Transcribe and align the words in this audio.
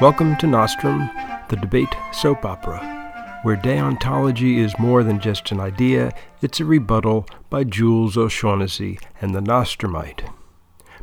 Welcome 0.00 0.36
to 0.38 0.48
Nostrum, 0.48 1.08
the 1.48 1.56
debate 1.56 1.94
soap 2.12 2.44
opera, 2.44 3.40
where 3.44 3.56
deontology 3.56 4.58
is 4.58 4.76
more 4.76 5.04
than 5.04 5.20
just 5.20 5.52
an 5.52 5.60
idea, 5.60 6.12
it's 6.42 6.58
a 6.58 6.64
rebuttal 6.64 7.28
by 7.48 7.62
Jules 7.62 8.16
O'Shaughnessy 8.16 8.98
and 9.20 9.32
the 9.32 9.40
Nostrumite. 9.40 10.28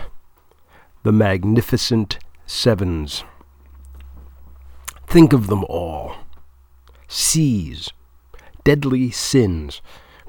The 1.04 1.12
Magnificent 1.12 2.18
Sevens. 2.48 3.24
Think 5.06 5.34
of 5.34 5.48
them 5.48 5.64
all 5.70 6.16
seas, 7.08 7.92
deadly 8.64 9.12
sins, 9.12 9.82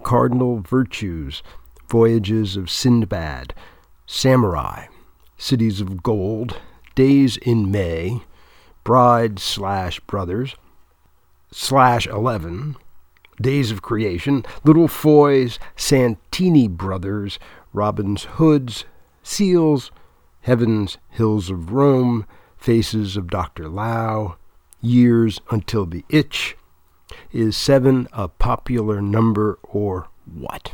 cardinal 0.03 0.61
virtues, 0.61 1.43
voyages 1.89 2.57
of 2.57 2.67
Sindbad, 2.67 3.53
samurai, 4.07 4.87
cities 5.39 5.81
of 5.81 6.03
gold, 6.03 6.59
days 6.95 7.37
in 7.39 7.71
May, 7.71 8.23
bride 8.85 9.39
slash 9.39 10.01
brothers, 10.01 10.55
slash 11.51 12.07
11, 12.07 12.77
days 13.41 13.71
of 13.71 13.83
creation, 13.83 14.45
little 14.65 14.89
Foy's, 14.89 15.59
Santini 15.77 16.69
brothers, 16.69 17.39
Robin's 17.73 18.25
Hoods, 18.25 18.85
seals, 19.23 19.91
heavens, 20.41 20.99
hills 21.11 21.51
of 21.51 21.73
Rome, 21.73 22.27
faces 22.57 23.17
of 23.17 23.29
Dr. 23.29 23.69
Lao, 23.69 24.37
years 24.81 25.41
until 25.51 25.87
the 25.87 26.05
itch. 26.09 26.57
Is 27.33 27.57
seven 27.57 28.09
a 28.13 28.29
popular 28.29 29.01
number 29.01 29.59
or 29.63 30.09
what? 30.27 30.73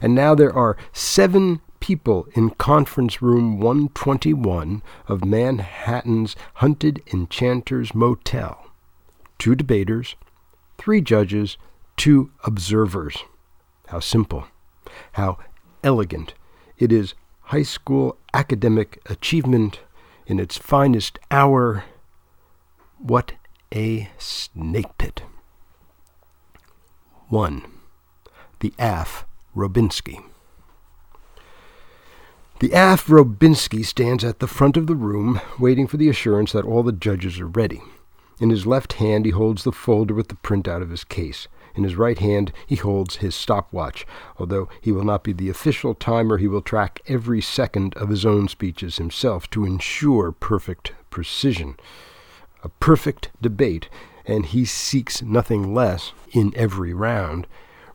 And 0.00 0.14
now 0.14 0.34
there 0.34 0.52
are 0.52 0.76
seven 0.92 1.60
people 1.80 2.28
in 2.34 2.50
conference 2.50 3.20
room 3.20 3.58
121 3.58 4.82
of 5.08 5.24
Manhattan's 5.24 6.36
Hunted 6.54 7.02
Enchanters 7.12 7.94
Motel. 7.94 8.61
Two 9.42 9.56
debaters, 9.56 10.14
three 10.78 11.00
judges, 11.00 11.56
two 11.96 12.30
observers. 12.44 13.24
How 13.88 13.98
simple, 13.98 14.44
how 15.14 15.38
elegant. 15.82 16.34
It 16.78 16.92
is 16.92 17.14
high 17.46 17.64
school 17.64 18.18
academic 18.32 19.02
achievement 19.06 19.80
in 20.28 20.38
its 20.38 20.56
finest 20.56 21.18
hour 21.32 21.82
what 22.98 23.32
a 23.74 24.10
snake 24.16 24.96
pit. 24.96 25.22
1. 27.28 27.64
The 28.60 28.72
Af 28.78 29.26
Robinsky. 29.56 30.22
The 32.60 32.70
Af 32.70 33.08
Robinsky 33.08 33.84
stands 33.84 34.22
at 34.22 34.38
the 34.38 34.46
front 34.46 34.76
of 34.76 34.86
the 34.86 34.94
room, 34.94 35.40
waiting 35.58 35.88
for 35.88 35.96
the 35.96 36.08
assurance 36.08 36.52
that 36.52 36.64
all 36.64 36.84
the 36.84 36.92
judges 36.92 37.40
are 37.40 37.48
ready. 37.48 37.82
In 38.42 38.50
his 38.50 38.66
left 38.66 38.94
hand 38.94 39.24
he 39.24 39.30
holds 39.30 39.62
the 39.62 39.70
folder 39.70 40.14
with 40.14 40.26
the 40.26 40.34
printout 40.34 40.82
of 40.82 40.90
his 40.90 41.04
case. 41.04 41.46
In 41.76 41.84
his 41.84 41.94
right 41.94 42.18
hand 42.18 42.52
he 42.66 42.74
holds 42.74 43.18
his 43.18 43.36
stopwatch. 43.36 44.04
Although 44.36 44.68
he 44.80 44.90
will 44.90 45.04
not 45.04 45.22
be 45.22 45.32
the 45.32 45.48
official 45.48 45.94
timer, 45.94 46.38
he 46.38 46.48
will 46.48 46.60
track 46.60 47.00
every 47.06 47.40
second 47.40 47.94
of 47.94 48.08
his 48.08 48.26
own 48.26 48.48
speeches 48.48 48.96
himself 48.96 49.48
to 49.50 49.64
ensure 49.64 50.32
perfect 50.32 50.90
precision 51.08 51.76
a 52.64 52.68
perfect 52.68 53.30
debate, 53.40 53.88
and 54.26 54.46
he 54.46 54.64
seeks 54.64 55.22
nothing 55.22 55.72
less 55.72 56.12
in 56.32 56.52
every 56.56 56.92
round, 56.92 57.46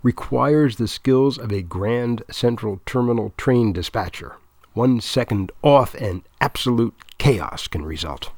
requires 0.02 0.78
the 0.78 0.88
skills 0.88 1.38
of 1.38 1.52
a 1.52 1.62
Grand 1.62 2.24
Central 2.31 2.79
Terminal 2.85 3.34
train 3.35 3.74
dispatcher. 3.74 4.38
One 4.74 5.02
second 5.02 5.52
off 5.62 5.94
and 5.96 6.22
absolute 6.40 6.96
chaos 7.18 7.68
can 7.68 7.84
result. 7.84 8.31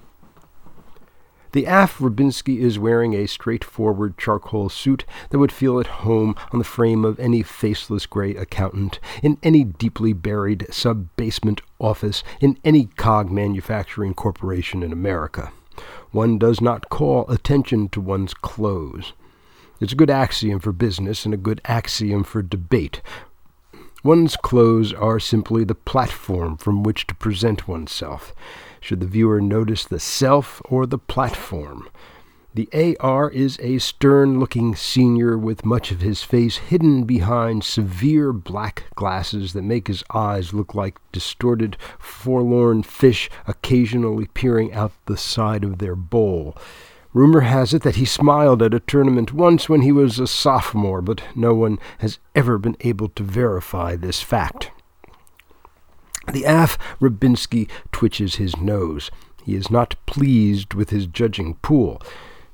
The 1.51 1.65
Af 1.65 1.97
Rubinsky 1.99 2.59
is 2.59 2.77
wearing 2.77 3.13
a 3.13 3.27
straightforward 3.27 4.17
charcoal 4.17 4.69
suit 4.69 5.05
that 5.29 5.39
would 5.39 5.51
feel 5.51 5.79
at 5.79 5.87
home 5.87 6.35
on 6.51 6.59
the 6.59 6.65
frame 6.65 7.03
of 7.03 7.19
any 7.19 7.43
faceless 7.43 8.05
gray 8.05 8.35
accountant, 8.35 8.99
in 9.23 9.37
any 9.41 9.63
deeply 9.63 10.13
buried 10.13 10.67
sub 10.69 11.07
basement 11.15 11.61
office, 11.79 12.23
in 12.39 12.57
any 12.63 12.85
cog 12.85 13.31
manufacturing 13.31 14.13
corporation 14.13 14.83
in 14.83 14.91
America 14.91 15.51
one 16.11 16.37
does 16.37 16.59
not 16.59 16.89
call 16.89 17.29
attention 17.29 17.89
to 17.89 18.01
one's 18.01 18.33
clothes. 18.33 19.13
It's 19.79 19.93
a 19.93 19.97
good 19.97 20.09
axiom 20.09 20.59
for 20.59 20.71
business 20.71 21.25
and 21.25 21.33
a 21.33 21.37
good 21.37 21.61
axiom 21.65 22.23
for 22.23 22.41
debate. 22.41 23.01
One's 24.03 24.35
clothes 24.35 24.93
are 24.93 25.19
simply 25.19 25.63
the 25.63 25.75
platform 25.75 26.57
from 26.57 26.83
which 26.83 27.05
to 27.07 27.15
present 27.15 27.67
oneself. 27.67 28.33
Should 28.81 28.99
the 28.99 29.07
viewer 29.07 29.41
notice 29.41 29.85
the 29.85 29.99
self 29.99 30.61
or 30.65 30.85
the 30.85 30.97
platform? 30.97 31.89
The 32.55 32.97
AR 32.99 33.29
is 33.29 33.59
a 33.61 33.77
stern 33.77 34.39
looking 34.39 34.75
senior 34.75 35.37
with 35.37 35.65
much 35.65 35.91
of 35.91 36.01
his 36.01 36.23
face 36.23 36.57
hidden 36.57 37.03
behind 37.03 37.63
severe 37.63 38.33
black 38.33 38.85
glasses 38.95 39.53
that 39.53 39.61
make 39.61 39.87
his 39.87 40.03
eyes 40.13 40.51
look 40.51 40.73
like 40.73 40.97
distorted, 41.11 41.77
forlorn 41.99 42.81
fish 42.81 43.29
occasionally 43.47 44.25
peering 44.33 44.73
out 44.73 44.93
the 45.05 45.15
side 45.15 45.63
of 45.63 45.77
their 45.77 45.95
bowl. 45.95 46.57
Rumor 47.13 47.41
has 47.41 47.73
it 47.73 47.83
that 47.83 47.97
he 47.97 48.05
smiled 48.05 48.63
at 48.63 48.73
a 48.73 48.79
tournament 48.79 49.31
once 49.31 49.69
when 49.69 49.81
he 49.81 49.91
was 49.91 50.19
a 50.19 50.27
sophomore, 50.27 51.01
but 51.01 51.21
no 51.35 51.53
one 51.53 51.77
has 51.99 52.19
ever 52.33 52.57
been 52.57 52.77
able 52.81 53.09
to 53.09 53.23
verify 53.23 53.95
this 53.95 54.21
fact. 54.21 54.71
The 56.31 56.45
Af 56.45 56.77
Rubinsky 56.99 57.67
twitches 57.91 58.35
his 58.35 58.55
nose. 58.57 59.09
He 59.43 59.55
is 59.55 59.71
not 59.71 59.95
pleased 60.05 60.75
with 60.75 60.91
his 60.91 61.07
judging 61.07 61.55
pool. 61.55 62.01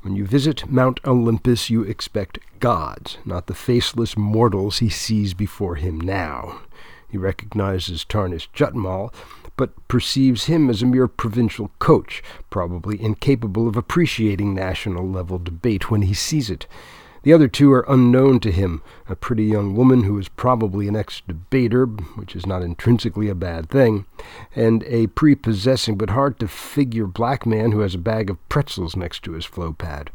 When 0.02 0.16
you 0.16 0.26
visit 0.26 0.70
Mount 0.70 1.00
Olympus, 1.06 1.70
you 1.70 1.82
expect 1.82 2.40
gods, 2.60 3.18
not 3.26 3.48
the 3.48 3.54
faceless 3.54 4.16
mortals 4.16 4.78
he 4.78 4.90
sees 4.90 5.34
before 5.34 5.76
him 5.76 6.00
now. 6.00 6.62
He 7.10 7.18
recognizes 7.18 8.06
Tarnish 8.06 8.50
Jutmal, 8.54 9.14
but 9.58 9.88
perceives 9.88 10.46
him 10.46 10.70
as 10.70 10.82
a 10.82 10.86
mere 10.86 11.08
provincial 11.08 11.72
coach, 11.80 12.24
probably 12.50 13.02
incapable 13.02 13.68
of 13.68 13.76
appreciating 13.76 14.54
national 14.54 15.08
level 15.08 15.38
debate 15.38 15.90
when 15.90 16.04
he 16.04 16.14
sees 16.14 16.50
it. 16.50 16.68
The 17.26 17.34
other 17.34 17.48
two 17.48 17.74
are 17.74 17.84
unknown 17.88 18.40
to 18.42 18.52
him 18.52 18.84
a 19.10 19.16
pretty 19.16 19.46
young 19.46 19.76
woman 19.76 20.04
who 20.04 20.20
is 20.20 20.28
probably 20.28 20.88
an 20.88 20.96
ex 20.96 21.24
debater, 21.28 21.88
which 21.88 22.36
is 22.36 22.46
not 22.46 22.62
intrinsically 22.62 23.30
a 23.30 23.34
bad 23.34 23.68
thing, 23.68 24.06
and 24.56 24.84
a 24.84 25.08
prepossessing 25.08 25.98
but 25.98 26.12
hard 26.12 26.38
to 26.40 26.48
figure 26.48 27.08
black 27.08 27.48
man 27.48 27.72
who 27.72 27.80
has 27.80 27.96
a 27.96 27.98
bag 27.98 28.30
of 28.30 28.48
pretzels 28.48 28.96
next 28.96 29.24
to 29.24 29.32
his 29.32 29.44
flow 29.44 29.74
pad. 29.74 30.12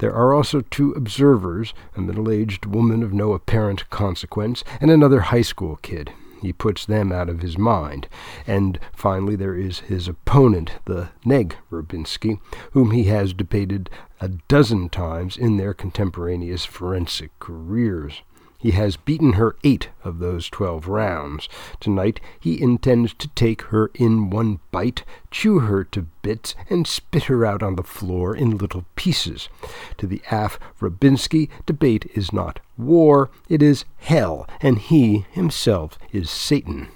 There 0.00 0.12
are 0.12 0.34
also 0.34 0.60
two 0.60 0.92
observers 0.92 1.72
a 1.96 2.02
middle 2.02 2.30
aged 2.30 2.66
woman 2.66 3.02
of 3.02 3.14
no 3.14 3.32
apparent 3.32 3.88
consequence, 3.88 4.62
and 4.82 4.90
another 4.90 5.20
high 5.20 5.40
school 5.40 5.76
kid. 5.76 6.12
He 6.40 6.52
puts 6.52 6.86
them 6.86 7.12
out 7.12 7.28
of 7.28 7.40
his 7.40 7.58
mind. 7.58 8.08
And 8.46 8.78
finally, 8.94 9.36
there 9.36 9.54
is 9.54 9.80
his 9.80 10.08
opponent, 10.08 10.72
the 10.86 11.10
Neg 11.24 11.56
Rubinsky, 11.70 12.40
whom 12.72 12.92
he 12.92 13.04
has 13.04 13.32
debated 13.32 13.90
a 14.20 14.28
dozen 14.28 14.88
times 14.88 15.36
in 15.36 15.56
their 15.56 15.74
contemporaneous 15.74 16.64
forensic 16.64 17.38
careers. 17.38 18.22
He 18.60 18.72
has 18.72 18.98
beaten 18.98 19.32
her 19.32 19.56
eight 19.64 19.88
of 20.04 20.18
those 20.18 20.50
twelve 20.50 20.86
rounds. 20.86 21.48
Tonight 21.80 22.20
he 22.38 22.60
intends 22.60 23.14
to 23.14 23.28
take 23.28 23.62
her 23.62 23.90
in 23.94 24.28
one 24.28 24.60
bite, 24.70 25.02
chew 25.30 25.60
her 25.60 25.82
to 25.84 26.02
bits, 26.20 26.54
and 26.68 26.86
spit 26.86 27.24
her 27.24 27.46
out 27.46 27.62
on 27.62 27.76
the 27.76 27.82
floor 27.82 28.36
in 28.36 28.58
little 28.58 28.84
pieces. 28.96 29.48
To 29.96 30.06
the 30.06 30.20
Af 30.30 30.58
Rabinsky, 30.78 31.48
debate 31.64 32.10
is 32.14 32.34
not 32.34 32.60
war, 32.76 33.30
it 33.48 33.62
is 33.62 33.86
hell, 33.96 34.46
and 34.60 34.78
he 34.78 35.24
himself 35.30 35.98
is 36.12 36.28
Satan. 36.28 36.88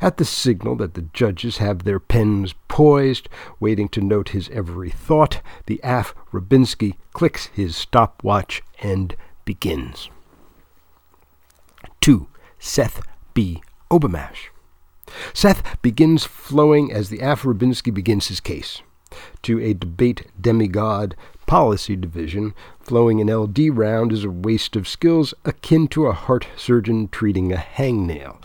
At 0.00 0.16
the 0.16 0.24
signal 0.24 0.76
that 0.76 0.94
the 0.94 1.06
judges 1.12 1.58
have 1.58 1.84
their 1.84 2.00
pens 2.00 2.54
poised, 2.68 3.28
waiting 3.60 3.90
to 3.90 4.00
note 4.00 4.30
his 4.30 4.48
every 4.48 4.88
thought, 4.88 5.42
the 5.66 5.80
Af 5.84 6.14
Rabinsky 6.32 6.94
clicks 7.12 7.46
his 7.48 7.76
stopwatch 7.76 8.62
and 8.80 9.14
begins. 9.44 10.08
2. 12.02 12.26
Seth 12.58 13.00
B. 13.32 13.62
Obamash. 13.88 14.48
Seth 15.32 15.80
begins 15.82 16.24
flowing 16.24 16.92
as 16.92 17.10
the 17.10 17.20
Af 17.20 17.42
Rabinsky 17.42 17.94
begins 17.94 18.26
his 18.26 18.40
case. 18.40 18.82
To 19.42 19.60
a 19.60 19.74
debate 19.74 20.26
demigod 20.40 21.14
policy 21.46 21.96
division, 21.96 22.54
flowing 22.80 23.20
an 23.20 23.30
LD 23.30 23.76
round 23.76 24.12
is 24.12 24.24
a 24.24 24.30
waste 24.30 24.74
of 24.74 24.88
skills 24.88 25.34
akin 25.44 25.86
to 25.88 26.06
a 26.06 26.12
heart 26.12 26.46
surgeon 26.56 27.08
treating 27.08 27.52
a 27.52 27.56
hangnail. 27.56 28.42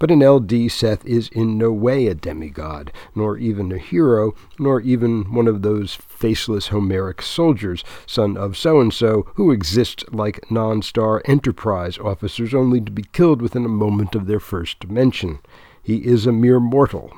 But 0.00 0.10
an 0.10 0.20
LD 0.20 0.70
Seth 0.70 1.04
is 1.04 1.28
in 1.28 1.58
no 1.58 1.72
way 1.72 2.06
a 2.06 2.14
demigod, 2.14 2.92
nor 3.14 3.36
even 3.36 3.72
a 3.72 3.78
hero, 3.78 4.34
nor 4.58 4.80
even 4.80 5.32
one 5.32 5.48
of 5.48 5.62
those 5.62 5.94
faceless 5.94 6.68
Homeric 6.68 7.20
soldiers, 7.20 7.84
son 8.06 8.36
of 8.36 8.56
so 8.56 8.80
and 8.80 8.92
so, 8.92 9.26
who 9.34 9.50
exist 9.50 10.04
like 10.12 10.50
non 10.50 10.82
star 10.82 11.22
Enterprise 11.24 11.98
officers 11.98 12.54
only 12.54 12.80
to 12.80 12.92
be 12.92 13.04
killed 13.12 13.42
within 13.42 13.64
a 13.64 13.68
moment 13.68 14.14
of 14.14 14.26
their 14.26 14.40
first 14.40 14.88
mention. 14.88 15.38
He 15.82 16.04
is 16.04 16.26
a 16.26 16.32
mere 16.32 16.60
mortal, 16.60 17.12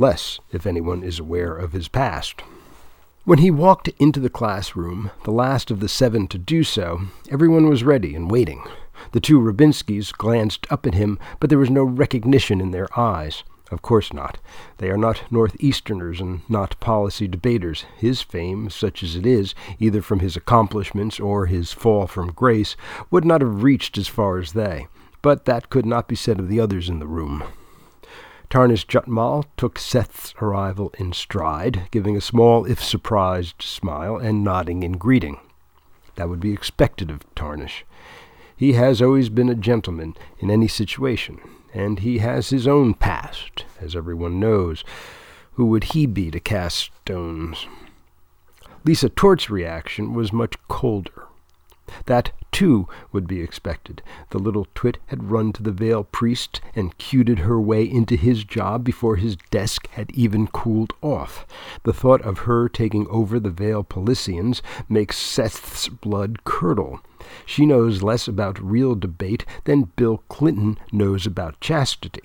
less 0.00 0.40
if 0.50 0.66
anyone 0.66 1.02
is 1.02 1.18
aware 1.18 1.54
of 1.54 1.72
his 1.72 1.88
past. 1.88 2.42
When 3.24 3.38
he 3.38 3.50
walked 3.50 3.88
into 3.98 4.18
the 4.18 4.30
classroom, 4.30 5.10
the 5.24 5.30
last 5.30 5.70
of 5.70 5.80
the 5.80 5.88
seven 5.88 6.26
to 6.28 6.38
do 6.38 6.64
so, 6.64 7.02
everyone 7.30 7.68
was 7.68 7.84
ready 7.84 8.14
and 8.14 8.30
waiting. 8.30 8.64
The 9.12 9.20
two 9.20 9.38
Rabinskys 9.38 10.12
glanced 10.12 10.66
up 10.70 10.86
at 10.86 10.94
him, 10.94 11.18
but 11.38 11.50
there 11.50 11.58
was 11.58 11.70
no 11.70 11.84
recognition 11.84 12.60
in 12.60 12.70
their 12.70 12.88
eyes. 12.98 13.44
Of 13.70 13.82
course 13.82 14.12
not. 14.12 14.38
They 14.78 14.90
are 14.90 14.96
not 14.96 15.22
Northeasterners 15.30 16.20
and 16.20 16.40
not 16.48 16.80
policy 16.80 17.28
debaters. 17.28 17.84
His 17.96 18.20
fame, 18.20 18.68
such 18.68 19.02
as 19.02 19.14
it 19.14 19.26
is, 19.26 19.54
either 19.78 20.02
from 20.02 20.20
his 20.20 20.36
accomplishments 20.36 21.20
or 21.20 21.46
his 21.46 21.72
fall 21.72 22.06
from 22.06 22.32
grace, 22.32 22.74
would 23.10 23.24
not 23.24 23.42
have 23.42 23.62
reached 23.62 23.96
as 23.96 24.08
far 24.08 24.38
as 24.38 24.54
they. 24.54 24.88
But 25.22 25.44
that 25.44 25.70
could 25.70 25.86
not 25.86 26.08
be 26.08 26.16
said 26.16 26.40
of 26.40 26.48
the 26.48 26.58
others 26.58 26.88
in 26.88 26.98
the 26.98 27.06
room. 27.06 27.44
Tarnish 28.50 28.84
Jutmal 28.88 29.44
took 29.56 29.78
Seth's 29.78 30.34
arrival 30.42 30.92
in 30.98 31.12
stride, 31.12 31.88
giving 31.92 32.16
a 32.16 32.20
small, 32.20 32.64
if 32.64 32.82
surprised, 32.82 33.62
smile 33.62 34.16
and 34.16 34.42
nodding 34.42 34.82
in 34.82 34.94
greeting. 34.94 35.38
That 36.16 36.28
would 36.28 36.40
be 36.40 36.52
expected 36.52 37.12
of 37.12 37.32
Tarnish. 37.36 37.84
He 38.56 38.72
has 38.72 39.00
always 39.00 39.28
been 39.28 39.48
a 39.48 39.54
gentleman 39.54 40.16
in 40.40 40.50
any 40.50 40.66
situation, 40.66 41.38
and 41.72 42.00
he 42.00 42.18
has 42.18 42.50
his 42.50 42.66
own 42.66 42.94
past, 42.94 43.66
as 43.80 43.94
everyone 43.94 44.40
knows. 44.40 44.82
Who 45.52 45.66
would 45.66 45.84
he 45.84 46.06
be 46.06 46.32
to 46.32 46.40
cast 46.40 46.90
stones? 47.02 47.68
Lisa 48.84 49.08
Tort's 49.08 49.48
reaction 49.48 50.12
was 50.12 50.32
much 50.32 50.56
colder. 50.66 51.28
That, 52.06 52.32
too, 52.52 52.88
would 53.12 53.26
be 53.26 53.40
expected. 53.40 54.02
The 54.30 54.38
little 54.38 54.66
twit 54.74 54.98
had 55.06 55.30
run 55.30 55.52
to 55.54 55.62
the 55.62 55.72
Vale 55.72 56.04
priest 56.04 56.60
and 56.74 56.96
cuted 56.98 57.40
her 57.40 57.60
way 57.60 57.84
into 57.84 58.16
his 58.16 58.44
job 58.44 58.84
before 58.84 59.16
his 59.16 59.36
desk 59.50 59.88
had 59.90 60.10
even 60.12 60.46
cooled 60.46 60.92
off. 61.02 61.46
The 61.84 61.92
thought 61.92 62.22
of 62.22 62.40
her 62.40 62.68
taking 62.68 63.06
over 63.08 63.38
the 63.40 63.50
Vale 63.50 63.84
Policians 63.84 64.62
makes 64.88 65.16
Seth's 65.16 65.88
blood 65.88 66.44
curdle. 66.44 67.00
She 67.46 67.66
knows 67.66 68.02
less 68.02 68.26
about 68.26 68.62
real 68.62 68.94
debate 68.94 69.44
than 69.64 69.92
Bill 69.96 70.22
Clinton 70.28 70.78
knows 70.92 71.26
about 71.26 71.60
chastity. 71.60 72.22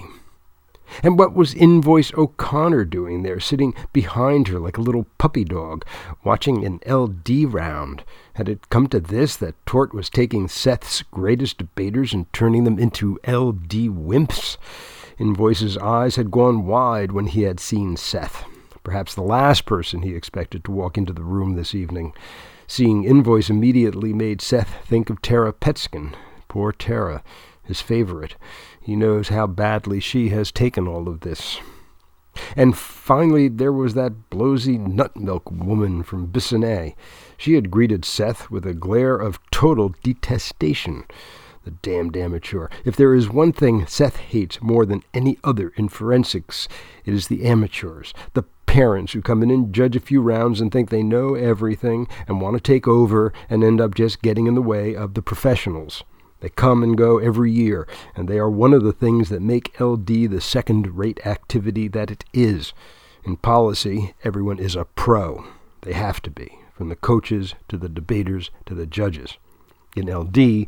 And 1.04 1.18
what 1.18 1.34
was 1.34 1.54
Invoice 1.54 2.14
O'Connor 2.14 2.86
doing 2.86 3.24
there, 3.24 3.40
sitting 3.40 3.74
behind 3.94 4.48
her 4.48 4.60
like 4.60 4.78
a 4.78 4.82
little 4.82 5.08
puppy 5.18 5.44
dog, 5.44 5.86
watching 6.24 6.66
an 6.66 6.80
LD 6.90 7.54
round? 7.54 8.04
Had 8.34 8.50
it 8.50 8.70
come 8.70 8.88
to 8.88 9.00
this, 9.00 9.36
that 9.38 9.56
Tort 9.66 9.94
was 9.94 10.10
taking 10.10 10.48
Seth's 10.48 11.02
greatest 11.04 11.58
debaters 11.58 12.14
and 12.14 12.32
turning 12.34 12.64
them 12.64 12.80
into 12.80 13.20
LD 13.28 13.90
wimps? 13.90 14.58
Invoice's 15.18 15.78
eyes 15.78 16.18
had 16.18 16.32
gone 16.32 16.66
wide 16.66 17.12
when 17.12 17.28
he 17.28 17.44
had 17.44 17.60
seen 17.60 17.96
Seth, 17.96 18.44
perhaps 18.84 19.16
the 19.16 19.22
last 19.22 19.66
person 19.66 20.02
he 20.02 20.14
expected 20.14 20.64
to 20.66 20.72
walk 20.72 20.98
into 20.98 21.14
the 21.14 21.24
room 21.24 21.56
this 21.56 21.74
evening. 21.74 22.14
Seeing 22.68 23.04
Invoice 23.04 23.50
immediately 23.50 24.12
made 24.12 24.42
Seth 24.42 24.86
think 24.86 25.10
of 25.10 25.22
Tara 25.22 25.54
Petskin. 25.54 26.14
Poor 26.48 26.72
Tara, 26.72 27.24
his 27.64 27.82
favorite. 27.82 28.36
He 28.86 28.96
knows 28.96 29.30
how 29.30 29.48
badly 29.48 30.00
she 30.00 30.30
has 30.30 30.52
taken 30.52 30.88
all 30.88 31.08
of 31.08 31.22
this. 31.22 31.60
And 32.56 32.78
finally, 32.78 33.48
there 33.48 33.74
was 33.74 33.96
that 33.96 34.30
blowsy 34.30 34.78
nut 34.78 35.18
milk 35.18 35.50
woman 35.50 36.04
from 36.04 36.28
Bissonnay. 36.28 36.94
She 37.36 37.56
had 37.56 37.72
greeted 37.72 38.06
Seth 38.06 38.52
with 38.52 38.64
a 38.64 38.76
glare 38.76 39.16
of 39.16 39.40
total 39.50 39.96
detestation. 40.04 41.06
The 41.64 41.72
damned 41.72 42.16
amateur. 42.16 42.68
If 42.84 42.96
there 42.96 43.16
is 43.16 43.28
one 43.28 43.54
thing 43.54 43.88
Seth 43.88 44.18
hates 44.18 44.62
more 44.62 44.86
than 44.86 45.02
any 45.16 45.40
other 45.44 45.70
in 45.78 45.90
forensics, 45.90 46.68
it 47.06 47.14
is 47.16 47.28
the 47.28 47.44
amateurs, 47.44 48.14
the 48.34 48.44
parents 48.68 49.14
who 49.14 49.22
come 49.24 49.42
in 49.42 49.50
and 49.50 49.74
judge 49.74 49.96
a 49.96 50.00
few 50.00 50.22
rounds 50.22 50.62
and 50.62 50.72
think 50.72 50.92
they 50.92 51.02
know 51.02 51.34
everything 51.34 52.08
and 52.28 52.40
want 52.40 52.56
to 52.56 52.62
take 52.62 52.88
over 52.88 53.34
and 53.50 53.64
end 53.64 53.82
up 53.82 53.96
just 53.96 54.22
getting 54.22 54.46
in 54.46 54.54
the 54.54 54.62
way 54.62 54.96
of 54.96 55.16
the 55.16 55.24
professionals. 55.24 56.04
They 56.46 56.50
come 56.50 56.84
and 56.84 56.96
go 56.96 57.18
every 57.18 57.52
year, 57.52 57.88
and 58.16 58.28
they 58.28 58.38
are 58.38 58.52
one 58.52 58.72
of 58.72 58.84
the 58.84 58.94
things 58.94 59.30
that 59.30 59.42
make 59.42 59.82
LD 59.82 60.30
the 60.30 60.40
second 60.40 60.96
rate 60.96 61.20
activity 61.26 61.88
that 61.88 62.12
it 62.12 62.24
is. 62.34 62.72
In 63.24 63.38
policy, 63.38 64.14
everyone 64.24 64.60
is 64.60 64.76
a 64.76 64.86
pro. 64.86 65.44
They 65.82 65.94
have 65.94 66.22
to 66.22 66.30
be, 66.30 66.60
from 66.72 66.90
the 66.90 66.96
coaches 66.96 67.56
to 67.70 67.78
the 67.78 67.90
debaters 67.90 68.52
to 68.68 68.76
the 68.76 68.86
judges. 68.86 69.40
In 69.96 70.06
LD, 70.06 70.68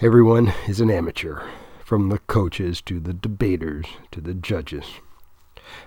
everyone 0.00 0.54
is 0.66 0.80
an 0.80 0.90
amateur, 0.90 1.40
from 1.84 2.08
the 2.08 2.18
coaches 2.18 2.82
to 2.82 2.98
the 2.98 3.14
debaters 3.14 3.86
to 4.10 4.20
the 4.20 4.34
judges. 4.34 4.86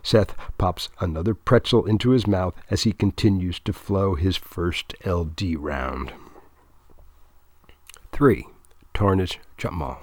Seth 0.02 0.34
pops 0.58 0.88
another 1.02 1.34
pretzel 1.34 1.86
into 1.86 2.12
his 2.12 2.26
mouth 2.26 2.56
as 2.70 2.84
he 2.84 2.94
continues 2.94 3.60
to 3.60 3.74
flow 3.74 4.16
his 4.16 4.38
first 4.38 4.96
LD 5.06 5.58
round. 5.58 6.14
3. 8.14 8.48
Tarnish 8.94 9.40
Jutmal. 9.58 9.98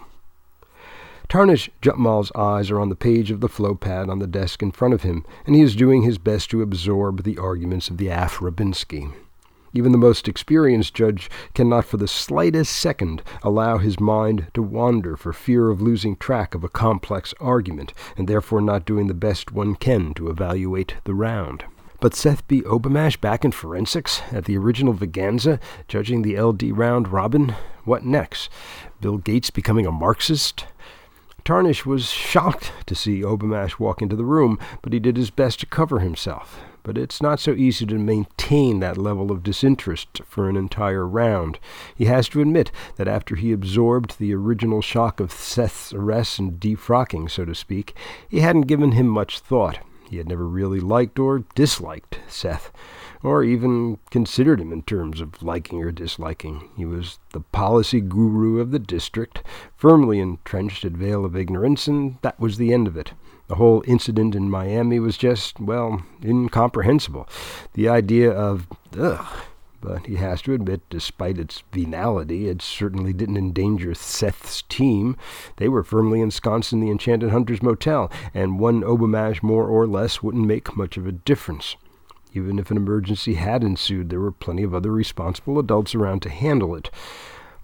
Tarnish 1.29 1.71
Jutmal's 1.81 2.33
eyes 2.35 2.71
are 2.71 2.81
on 2.81 2.89
the 2.89 2.97
page 2.97 3.31
of 3.31 3.41
the 3.41 3.49
flow 3.49 3.75
pad 3.75 4.11
on 4.11 4.19
the 4.19 4.27
desk 4.27 4.63
in 4.63 4.73
front 4.73 4.95
of 4.95 5.03
him, 5.03 5.25
and 5.47 5.55
he 5.55 5.63
is 5.63 5.77
doing 5.77 6.03
his 6.03 6.19
best 6.19 6.51
to 6.51 6.61
absorb 6.61 7.23
the 7.23 7.39
arguments 7.39 7.89
of 7.89 7.99
the 7.99 8.09
Af 8.09 8.39
Rabinsky. 8.41 9.13
Even 9.73 9.93
the 9.93 9.99
most 9.99 10.27
experienced 10.27 10.95
judge 10.95 11.31
cannot 11.55 11.85
for 11.85 11.97
the 11.97 12.09
slightest 12.09 12.77
second 12.77 13.23
allow 13.45 13.79
his 13.79 14.01
mind 14.01 14.49
to 14.55 14.63
wander 14.63 15.17
for 15.17 15.33
fear 15.33 15.71
of 15.71 15.81
losing 15.81 16.17
track 16.17 16.57
of 16.57 16.65
a 16.65 16.69
complex 16.69 17.33
argument, 17.39 17.95
and 18.17 18.27
therefore 18.27 18.61
not 18.61 18.85
doing 18.85 19.07
the 19.07 19.15
best 19.15 19.53
one 19.53 19.77
can 19.77 20.13
to 20.15 20.29
evaluate 20.29 20.97
the 21.05 21.15
round. 21.15 21.65
But 22.01 22.15
Seth 22.15 22.47
B. 22.49 22.63
Obamash 22.63 23.21
back 23.21 23.45
in 23.45 23.53
forensics 23.53 24.23
at 24.33 24.47
the 24.47 24.57
original 24.57 24.95
Veganza, 24.95 25.61
judging 25.87 26.23
the 26.23 26.41
LD 26.41 26.77
round 26.77 27.09
robin? 27.09 27.55
What 27.85 28.05
next? 28.05 28.49
Bill 29.01 29.19
Gates 29.19 29.51
becoming 29.51 29.87
a 29.87 29.93
Marxist? 29.93 30.65
Tarnish 31.45 31.85
was 31.85 32.11
shocked 32.11 32.73
to 32.87 32.95
see 32.95 33.21
Obamash 33.21 33.79
walk 33.79 34.01
into 34.01 34.17
the 34.17 34.25
room, 34.25 34.59
but 34.83 34.93
he 34.93 34.99
did 34.99 35.17
his 35.17 35.31
best 35.31 35.61
to 35.61 35.67
cover 35.67 36.01
himself 36.01 36.61
but 36.83 36.97
it's 36.97 37.23
not 37.23 37.41
so 37.41 37.53
easy 37.53 37.85
to 37.87 37.99
maintain 37.99 38.81
that 38.81 38.97
level 38.97 39.31
of 39.31 39.43
disinterest 39.43 40.23
for 40.25 40.49
an 40.49 40.57
entire 40.57 41.07
round. 41.07 41.59
He 41.95 42.07
has 42.07 42.29
to 42.31 42.41
admit 42.41 42.73
that 42.97 43.09
after 43.09 43.37
he 43.37 43.53
absorbed 43.53 44.19
the 44.19 44.35
original 44.35 44.83
shock 44.83 45.21
of 45.21 45.33
Seth's 45.33 45.93
arrest 45.93 46.39
and 46.39 46.59
defrocking, 46.59 47.31
so 47.31 47.45
to 47.45 47.55
speak, 47.55 47.95
he 48.29 48.41
hadn't 48.41 48.63
given 48.63 48.93
him 48.93 49.09
much 49.09 49.41
thought. 49.41 49.79
He 50.11 50.17
had 50.17 50.27
never 50.27 50.49
really 50.49 50.81
liked 50.81 51.21
or 51.21 51.45
disliked 51.55 52.19
Seth, 52.27 52.73
or 53.23 53.45
even 53.45 54.01
considered 54.11 54.61
him 54.61 54.73
in 54.73 54.83
terms 54.83 55.21
of 55.21 55.41
liking 55.41 55.85
or 55.85 55.93
disliking. 55.93 56.69
He 56.77 56.85
was 56.85 57.21
the 57.33 57.43
policy 57.43 58.01
guru 58.01 58.59
of 58.59 58.73
the 58.73 58.81
district, 58.81 59.45
firmly 59.77 60.19
entrenched 60.19 60.85
at 60.85 60.93
Vale 60.93 61.25
of 61.25 61.37
Ignorance, 61.37 61.87
and 61.87 62.19
that 62.23 62.41
was 62.41 62.57
the 62.57 62.73
end 62.73 62.89
of 62.89 62.97
it. 62.97 63.13
The 63.47 63.55
whole 63.55 63.85
incident 63.87 64.35
in 64.35 64.51
Miami 64.51 64.99
was 64.99 65.17
just, 65.17 65.61
well, 65.61 66.03
incomprehensible. 66.25 67.29
The 67.75 67.89
idea 67.89 68.33
of, 68.33 68.67
ugh, 68.99 69.27
but 69.81 70.07
he 70.07 70.17
has 70.17 70.43
to 70.43 70.53
admit, 70.53 70.83
despite 70.91 71.39
its 71.39 71.63
venality, 71.73 72.49
it 72.49 72.61
certainly 72.61 73.13
didn't 73.13 73.37
endanger 73.37 73.95
Seth's 73.95 74.63
team. 74.63 75.17
They 75.57 75.69
were 75.69 75.83
firmly 75.83 76.21
ensconced 76.21 76.73
in 76.73 76.81
the 76.81 76.91
Enchanted 76.91 77.31
Hunters 77.31 77.63
Motel, 77.63 78.11
and 78.35 78.59
one 78.59 78.83
Obamash 78.83 79.43
more 79.43 79.67
or 79.67 79.87
less 79.87 80.23
wouldn't 80.23 80.47
make 80.47 80.77
much 80.77 80.97
of 80.97 81.07
a 81.07 81.13
difference. 81.13 81.77
Even 82.33 82.59
if 82.59 82.71
an 82.71 82.77
emergency 82.77 83.35
had 83.35 83.65
ensued, 83.65 84.11
there 84.11 84.21
were 84.21 84.31
plenty 84.31 84.63
of 84.63 84.75
other 84.75 84.93
responsible 84.93 85.59
adults 85.59 85.95
around 85.95 86.21
to 86.23 86.31
handle 86.31 86.75
it. 86.77 86.91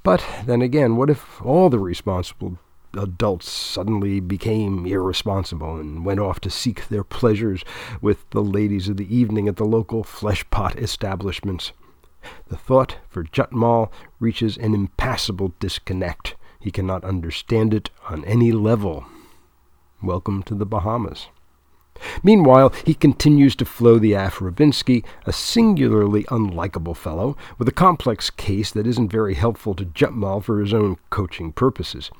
But 0.02 0.25
then 0.44 0.62
again, 0.62 0.96
what 0.96 1.11
if 1.11 1.42
all 1.42 1.68
the 1.68 1.78
responsible 1.78 2.58
adults 2.96 3.50
suddenly 3.50 4.20
became 4.20 4.87
irresponsible 4.87 5.76
and 5.76 6.04
went 6.04 6.20
off 6.20 6.40
to 6.40 6.50
seek 6.50 6.88
their 6.88 7.04
pleasures 7.04 7.64
with 8.00 8.28
the 8.30 8.42
ladies 8.42 8.88
of 8.88 8.96
the 8.96 9.14
evening 9.14 9.49
at 9.49 9.56
the 9.56 9.64
local 9.64 10.02
flesh 10.02 10.49
pot 10.50 10.78
establishments? 10.78 11.73
The 12.49 12.56
thought 12.56 12.99
for 13.09 13.25
Jutmal 13.25 13.90
reaches 14.21 14.56
an 14.56 14.75
impassable 14.75 15.54
disconnect. 15.61 16.37
He 16.61 16.71
cannot 16.71 17.04
understand 17.04 17.73
it 17.73 17.90
on 18.09 18.25
any 18.25 18.52
level. 18.52 19.04
Welcome 20.02 20.42
to 20.45 20.54
the 20.54 20.66
Bahamas. 20.66 21.28
Meanwhile, 22.23 22.75
he 22.85 22.95
continues 22.95 23.56
to 23.56 23.64
flow 23.64 23.99
the 23.99 24.12
Af 24.12 24.40
Rabinsky, 24.40 25.04
a 25.25 25.33
singularly 25.33 26.25
unlikable 26.25 26.97
fellow, 26.97 27.37
with 27.59 27.68
a 27.68 27.73
complex 27.73 28.28
case 28.30 28.71
that 28.73 28.87
isn't 28.87 29.11
very 29.11 29.35
helpful 29.35 29.75
to 29.75 29.85
Jutmal 29.87 30.42
for 30.42 30.61
his 30.61 30.75
own 30.75 30.99
coaching 31.11 31.52
purposes. 31.52 32.11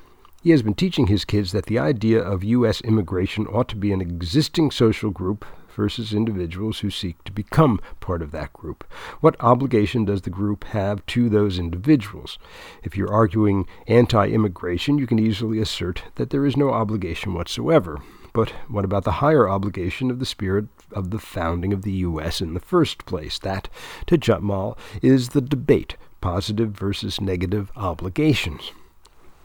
He 0.41 0.51
has 0.51 0.61
been 0.61 0.75
teaching 0.75 1.07
his 1.07 1.25
kids 1.25 1.51
that 1.51 1.65
the 1.65 1.79
idea 1.79 2.21
of 2.21 2.43
U.S. 2.43 2.81
immigration 2.81 3.47
ought 3.47 3.67
to 3.69 3.75
be 3.75 3.91
an 3.91 4.01
existing 4.01 4.71
social 4.71 5.11
group 5.11 5.45
versus 5.77 6.13
individuals 6.13 6.79
who 6.79 6.89
seek 6.89 7.23
to 7.23 7.31
become 7.31 7.79
part 8.01 8.21
of 8.21 8.31
that 8.31 8.51
group. 8.51 8.83
What 9.21 9.39
obligation 9.39 10.03
does 10.03 10.23
the 10.23 10.29
group 10.29 10.65
have 10.65 11.05
to 11.05 11.29
those 11.29 11.59
individuals? 11.59 12.37
If 12.83 12.97
you're 12.97 13.13
arguing 13.13 13.67
anti 13.87 14.27
immigration, 14.27 14.97
you 14.97 15.07
can 15.07 15.19
easily 15.19 15.59
assert 15.59 16.03
that 16.15 16.31
there 16.31 16.45
is 16.45 16.57
no 16.57 16.71
obligation 16.71 17.33
whatsoever. 17.33 17.99
But 18.33 18.49
what 18.67 18.85
about 18.85 19.03
the 19.03 19.23
higher 19.23 19.47
obligation 19.47 20.11
of 20.11 20.19
the 20.19 20.25
spirit 20.25 20.65
of 20.91 21.11
the 21.11 21.19
founding 21.19 21.71
of 21.73 21.83
the 21.83 21.91
U.S. 21.91 22.41
in 22.41 22.53
the 22.53 22.59
first 22.59 23.05
place? 23.05 23.39
That, 23.39 23.69
to 24.07 24.17
Jutmal, 24.17 24.77
is 25.01 25.29
the 25.29 25.41
debate 25.41 25.95
positive 26.21 26.71
versus 26.71 27.21
negative 27.21 27.71
obligations. 27.75 28.71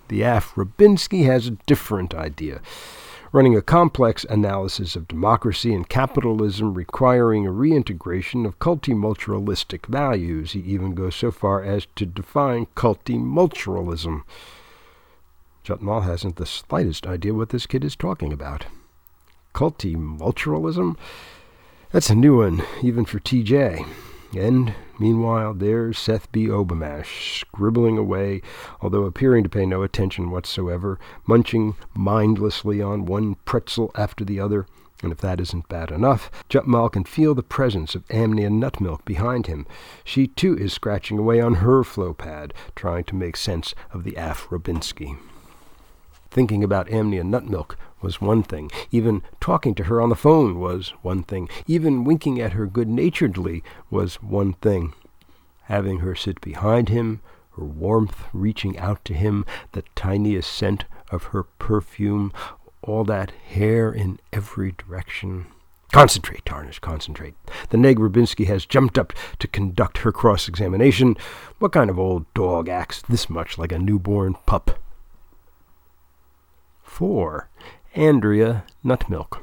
The 0.09 0.23
Af 0.23 0.55
Rabinsky 0.55 1.25
has 1.25 1.47
a 1.47 1.57
different 1.67 2.15
idea 2.15 2.61
running 3.33 3.57
a 3.57 3.63
complex 3.63 4.25
analysis 4.29 4.95
of 4.95 5.09
democracy 5.09 5.75
and 5.75 5.89
capitalism 5.89 6.75
requiring 6.75 7.47
a 7.47 7.51
reintegration 7.51 8.45
of 8.45 8.59
cultimulturalistic 8.59 9.87
values. 9.87 10.53
He 10.53 10.61
even 10.61 10.95
goes 10.95 11.17
so 11.17 11.31
far 11.31 11.65
as 11.65 11.87
to 11.97 12.05
define 12.05 12.67
cultimulturalism. 12.77 14.25
Jutmal 15.65 16.05
hasn't 16.05 16.37
the 16.37 16.45
slightest 16.45 17.07
idea 17.07 17.33
what 17.33 17.49
this 17.49 17.67
kid 17.67 17.85
is 17.85 17.97
talking 17.97 18.33
about. 18.33 18.67
Cultimulturalism? 19.55 20.97
That's 21.91 22.11
a 22.11 22.15
new 22.15 22.39
one, 22.39 22.63
even 22.83 23.05
for 23.07 23.19
TJ. 23.19 23.87
And 24.35 24.75
meanwhile, 24.99 25.53
there's 25.53 25.99
Seth 25.99 26.33
B. 26.33 26.47
Obamash, 26.47 27.41
scribbling 27.41 27.99
away, 27.99 28.41
although 28.81 29.05
appearing 29.05 29.43
to 29.43 29.51
pay 29.51 29.67
no 29.67 29.83
attention 29.83 30.31
whatsoever, 30.31 30.99
munching 31.27 31.77
mindlessly 31.95 32.81
on 32.81 33.05
one 33.05 33.35
pretzel 33.45 33.91
after 33.95 34.25
the 34.25 34.41
other. 34.41 34.67
And 35.03 35.13
if 35.13 35.19
that 35.19 35.41
isn't 35.41 35.69
bad 35.69 35.91
enough, 35.91 36.31
Jutmal 36.49 36.91
can 36.93 37.05
feel 37.05 37.35
the 37.35 37.43
presence 37.43 37.95
of 37.95 38.05
Amnia 38.11 38.49
Nutmilk 38.49 39.05
behind 39.05 39.49
him. 39.49 39.67
She 40.05 40.29
too 40.29 40.57
is 40.57 40.73
scratching 40.73 41.19
away 41.19 41.41
on 41.41 41.57
her 41.57 41.83
flow 41.83 42.15
pad, 42.15 42.55
trying 42.77 43.05
to 43.05 43.17
make 43.17 43.37
sense 43.37 43.75
of 43.93 44.05
the 44.05 44.15
Af 44.17 44.49
Rabinsky. 44.49 45.19
Thinking 46.33 46.65
about 46.65 46.91
Amnia 46.91 47.25
Nutmilk 47.25 47.77
was 48.01 48.19
one 48.19 48.43
thing. 48.43 48.71
Even 48.91 49.23
talking 49.39 49.75
to 49.75 49.85
her 49.85 50.01
on 50.01 50.09
the 50.09 50.15
phone 50.15 50.59
was 50.59 50.95
one 51.03 51.23
thing. 51.23 51.47
Even 51.67 52.05
winking 52.05 52.41
at 52.41 52.55
her 52.55 52.65
good 52.65 52.89
naturedly 52.89 53.63
was 53.91 54.15
one 54.23 54.55
thing. 54.55 54.95
Having 55.65 55.99
her 55.99 56.15
sit 56.15 56.41
behind 56.41 56.89
him, 56.89 57.21
her 57.59 57.65
warmth 57.65 58.25
reaching 58.33 58.79
out 58.79 59.05
to 59.05 59.13
him, 59.13 59.45
the 59.73 59.85
tiniest 59.95 60.51
scent 60.51 60.87
of 61.11 61.25
her 61.25 61.43
perfume, 61.43 62.33
all 62.81 63.05
that 63.05 63.31
hair 63.31 63.93
in 63.93 64.19
every 64.33 64.73
direction. 64.73 65.49
Concentrate, 65.93 66.47
Tarnish, 66.47 66.79
concentrate. 66.79 67.35
The 67.69 67.77
Neg 67.77 67.99
Rabinsky 67.99 68.47
has 68.47 68.65
jumped 68.65 68.97
up 68.97 69.13
to 69.39 69.47
conduct 69.47 69.99
her 69.99 70.13
cross 70.13 70.49
examination. 70.49 71.15
What 71.59 71.73
kind 71.73 71.91
of 71.91 71.99
old 71.99 72.25
dog 72.33 72.71
acts 72.71 73.03
this 73.03 73.29
much 73.29 73.59
like 73.59 73.71
a 73.71 73.79
newborn 73.79 74.37
pup? 74.47 74.79
Four. 76.93 77.49
Andrea 77.95 78.67
Nutmilk. 78.85 79.43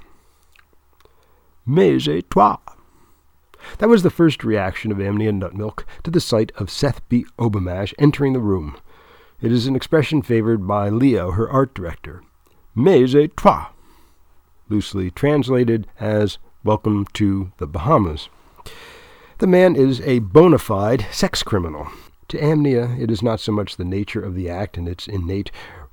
Mais 1.65 2.07
et 2.07 2.29
toi? 2.29 2.57
That 3.79 3.89
was 3.89 4.03
the 4.03 4.11
first 4.11 4.43
reaction 4.43 4.91
of 4.91 5.01
Amnia 5.01 5.31
Nutmilk 5.31 5.83
to 6.03 6.11
the 6.11 6.21
sight 6.21 6.51
of 6.57 6.69
Seth 6.69 7.01
B. 7.09 7.25
Obamash 7.39 7.95
entering 7.97 8.33
the 8.33 8.39
room. 8.39 8.77
It 9.41 9.51
is 9.51 9.65
an 9.65 9.75
expression 9.75 10.21
favored 10.21 10.67
by 10.67 10.89
Leo, 10.89 11.31
her 11.31 11.49
art 11.49 11.73
director. 11.73 12.21
Mais 12.75 13.15
et 13.15 13.35
toi? 13.35 13.69
Loosely 14.69 15.09
translated 15.09 15.87
as 15.99 16.37
Welcome 16.63 17.07
to 17.13 17.51
the 17.57 17.65
Bahamas. 17.65 18.29
The 19.39 19.47
man 19.47 19.75
is 19.75 20.01
a 20.01 20.19
bona 20.19 20.59
fide 20.59 21.07
sex 21.11 21.41
criminal. 21.41 21.87
To 22.27 22.41
Amnia, 22.41 22.95
it 22.99 23.09
is 23.09 23.23
not 23.23 23.39
so 23.39 23.51
much 23.51 23.75
the 23.75 23.83
nature 23.83 24.21
of 24.21 24.35
the 24.35 24.47
act 24.51 24.77
and 24.77 24.87
its 24.87 25.07
innate 25.07 25.49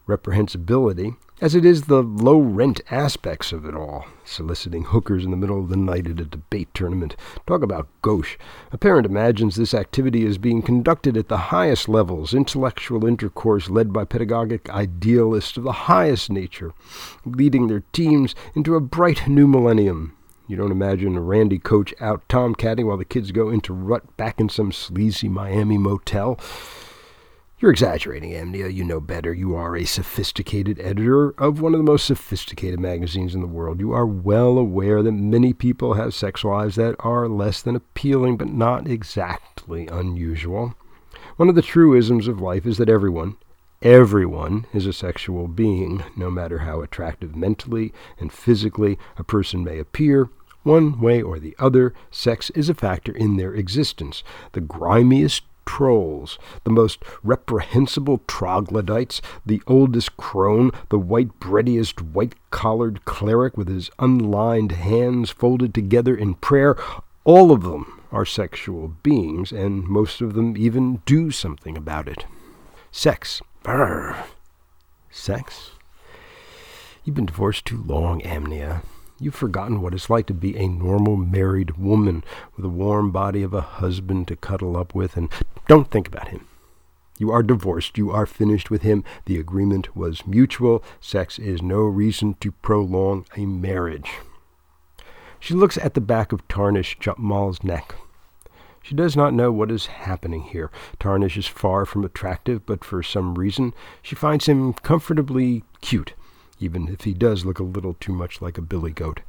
reprehensibility 0.07 1.17
as 1.40 1.55
it 1.55 1.64
is 1.64 1.83
the 1.83 2.02
low 2.02 2.38
rent 2.38 2.81
aspects 2.90 3.52
of 3.52 3.64
it 3.64 3.75
all. 3.75 4.07
Soliciting 4.25 4.85
hookers 4.85 5.25
in 5.25 5.31
the 5.31 5.37
middle 5.37 5.61
of 5.61 5.69
the 5.69 5.76
night 5.76 6.07
at 6.07 6.21
a 6.21 6.25
debate 6.25 6.69
tournament. 6.73 7.14
Talk 7.47 7.62
about 7.62 7.88
gauche. 8.02 8.38
A 8.73 8.78
parent 8.78 9.07
imagines 9.07 9.57
this 9.57 9.75
activity 9.75 10.25
is 10.25 10.38
being 10.38 10.62
conducted 10.62 11.16
at 11.16 11.28
the 11.28 11.37
highest 11.37 11.88
levels, 11.88 12.33
intellectual 12.33 13.07
intercourse 13.07 13.69
led 13.69 13.93
by 13.93 14.05
pedagogic 14.05 14.71
idealists 14.71 15.57
of 15.57 15.64
the 15.64 15.73
highest 15.73 16.31
nature, 16.31 16.73
leading 17.25 17.66
their 17.66 17.85
teams 17.93 18.35
into 18.55 18.75
a 18.75 18.81
bright 18.81 19.28
new 19.28 19.47
millennium. 19.47 20.16
You 20.49 20.57
don't 20.57 20.71
imagine 20.71 21.16
a 21.16 21.21
Randy 21.21 21.59
coach 21.59 21.93
out 22.00 22.26
tomcatting 22.28 22.87
while 22.87 22.97
the 22.97 23.05
kids 23.05 23.33
go 23.33 23.50
into 23.50 23.75
rut 23.75 24.16
back 24.16 24.38
in 24.38 24.49
some 24.49 24.71
sleazy 24.71 25.28
Miami 25.28 25.76
motel. 25.76 26.38
You're 27.59 27.71
exaggerating, 27.71 28.35
Amnia. 28.35 28.69
You 28.69 28.85
know 28.85 29.01
better. 29.01 29.33
You 29.33 29.55
are 29.55 29.75
a 29.75 29.87
sophisticated 29.87 30.79
editor 30.79 31.31
of 31.41 31.63
one 31.63 31.73
of 31.73 31.79
the 31.79 31.91
most 31.91 32.05
sophisticated 32.05 32.79
magazines 32.79 33.35
in 33.35 33.41
the 33.41 33.47
world. 33.47 33.81
You 33.81 33.93
are 33.93 34.05
well 34.05 34.59
aware 34.59 35.03
that 35.03 35.13
many 35.13 35.55
people 35.55 35.95
have 35.95 36.13
sex 36.13 36.45
lives 36.45 36.77
that 36.77 36.97
are 36.99 37.27
less 37.29 37.63
than 37.63 37.75
appealing, 37.75 38.37
but 38.37 38.49
not 38.49 38.87
exactly 38.87 39.87
unusual. 39.87 40.75
One 41.37 41.49
of 41.49 41.55
the 41.55 41.63
truisms 41.63 42.29
of 42.29 42.43
life 42.43 42.67
is 42.67 42.77
that 42.77 42.91
everyone, 42.91 43.39
everyone, 43.81 44.67
is 44.75 44.85
a 44.85 44.93
sexual 44.93 45.49
being, 45.49 46.05
no 46.15 46.31
matter 46.31 46.59
how 46.59 46.83
attractive 46.83 47.35
mentally 47.35 47.95
and 48.19 48.31
physically 48.31 48.99
a 49.17 49.25
person 49.25 49.65
may 49.65 49.79
appear. 49.79 50.29
One 50.63 51.01
way 51.01 51.23
or 51.23 51.39
the 51.39 51.57
other, 51.59 51.95
sex 52.11 52.51
is 52.51 52.69
a 52.69 52.75
factor 52.75 53.13
in 53.13 53.39
their 53.39 53.55
existence. 53.55 54.23
The 54.53 54.61
grimiest 54.61 55.45
trolls, 55.66 56.38
the 56.64 56.70
most 56.70 57.02
reprehensible 57.23 58.23
troglodytes, 58.26 59.20
the 59.44 59.62
oldest 59.66 60.16
crone, 60.16 60.70
the 60.88 60.99
white 60.99 61.38
breadiest 61.38 62.00
white 62.00 62.35
collared 62.50 63.04
cleric 63.04 63.56
with 63.56 63.68
his 63.68 63.90
unlined 63.99 64.73
hands 64.73 65.30
folded 65.30 65.75
together 65.75 66.16
in 66.16 66.35
prayer, 66.35 66.76
all 67.25 67.52
of 67.52 67.62
them 67.62 68.00
are 68.12 68.25
sexual 68.25 68.88
beings, 69.02 69.52
and 69.52 69.85
most 69.85 70.20
of 70.20 70.35
them 70.35 70.56
even 70.56 71.02
do 71.04 71.30
something 71.30 71.76
about 71.76 72.08
it. 72.08 72.25
Sex. 72.90 73.42
Brr. 73.62 74.16
Sex? 75.11 75.73
You've 77.04 77.16
been 77.16 77.26
divorced 77.26 77.64
too 77.64 77.82
long, 77.82 78.23
Amnia. 78.23 78.82
You've 79.18 79.35
forgotten 79.35 79.80
what 79.80 79.94
it's 79.94 80.11
like 80.11 80.26
to 80.26 80.35
be 80.35 80.56
a 80.58 80.68
normal 80.68 81.16
married 81.16 81.78
woman 81.78 82.23
with 82.54 82.66
a 82.66 82.70
warm 82.70 83.11
body 83.11 83.42
of 83.42 83.54
a 83.54 83.62
husband 83.62 84.28
to 84.28 84.37
cuddle 84.37 84.76
up 84.76 84.94
with, 84.94 85.16
and 85.16 85.30
don't 85.68 85.90
think 85.90 86.06
about 86.06 86.28
him. 86.28 86.46
You 87.18 87.30
are 87.30 87.42
divorced. 87.42 87.96
You 87.96 88.11
are 88.11 88.26
finished 88.26 88.70
with 88.70 88.82
him. 88.82 89.04
The 89.25 89.38
agreement 89.38 89.96
was 89.96 90.26
mutual. 90.26 90.85
Sex 91.00 91.38
is 91.38 91.62
no 91.62 91.78
reason 91.78 92.35
to 92.40 92.52
prolong 92.52 93.25
a 93.37 93.46
marriage. 93.46 94.11
She 95.40 95.54
looks 95.54 95.78
at 95.78 95.94
the 95.94 96.02
back 96.02 96.32
of 96.32 96.46
Tarnish 96.46 96.99
Jutmal's 96.99 97.64
neck. 97.64 97.94
She 98.82 98.94
does 98.94 99.16
not 99.16 99.32
know 99.32 99.50
what 99.50 99.70
is 99.70 99.87
happening 99.87 100.42
here. 100.42 100.70
Tarnish 101.00 101.38
is 101.38 101.46
far 101.46 101.87
from 101.87 102.04
attractive, 102.04 102.66
but 102.66 102.85
for 102.85 103.02
some 103.02 103.35
reason 103.35 103.73
she 104.02 104.14
finds 104.14 104.46
him 104.46 104.75
comfortably 104.75 105.64
cute 105.80 106.12
even 106.59 106.89
if 106.89 107.03
he 107.03 107.15
does 107.15 107.45
look 107.45 107.59
a 107.59 107.65
little 107.65 107.95
too 107.95 108.13
much 108.13 108.41
like 108.41 108.59
a 108.59 108.63
billy 108.63 108.93
goat. 108.93 109.21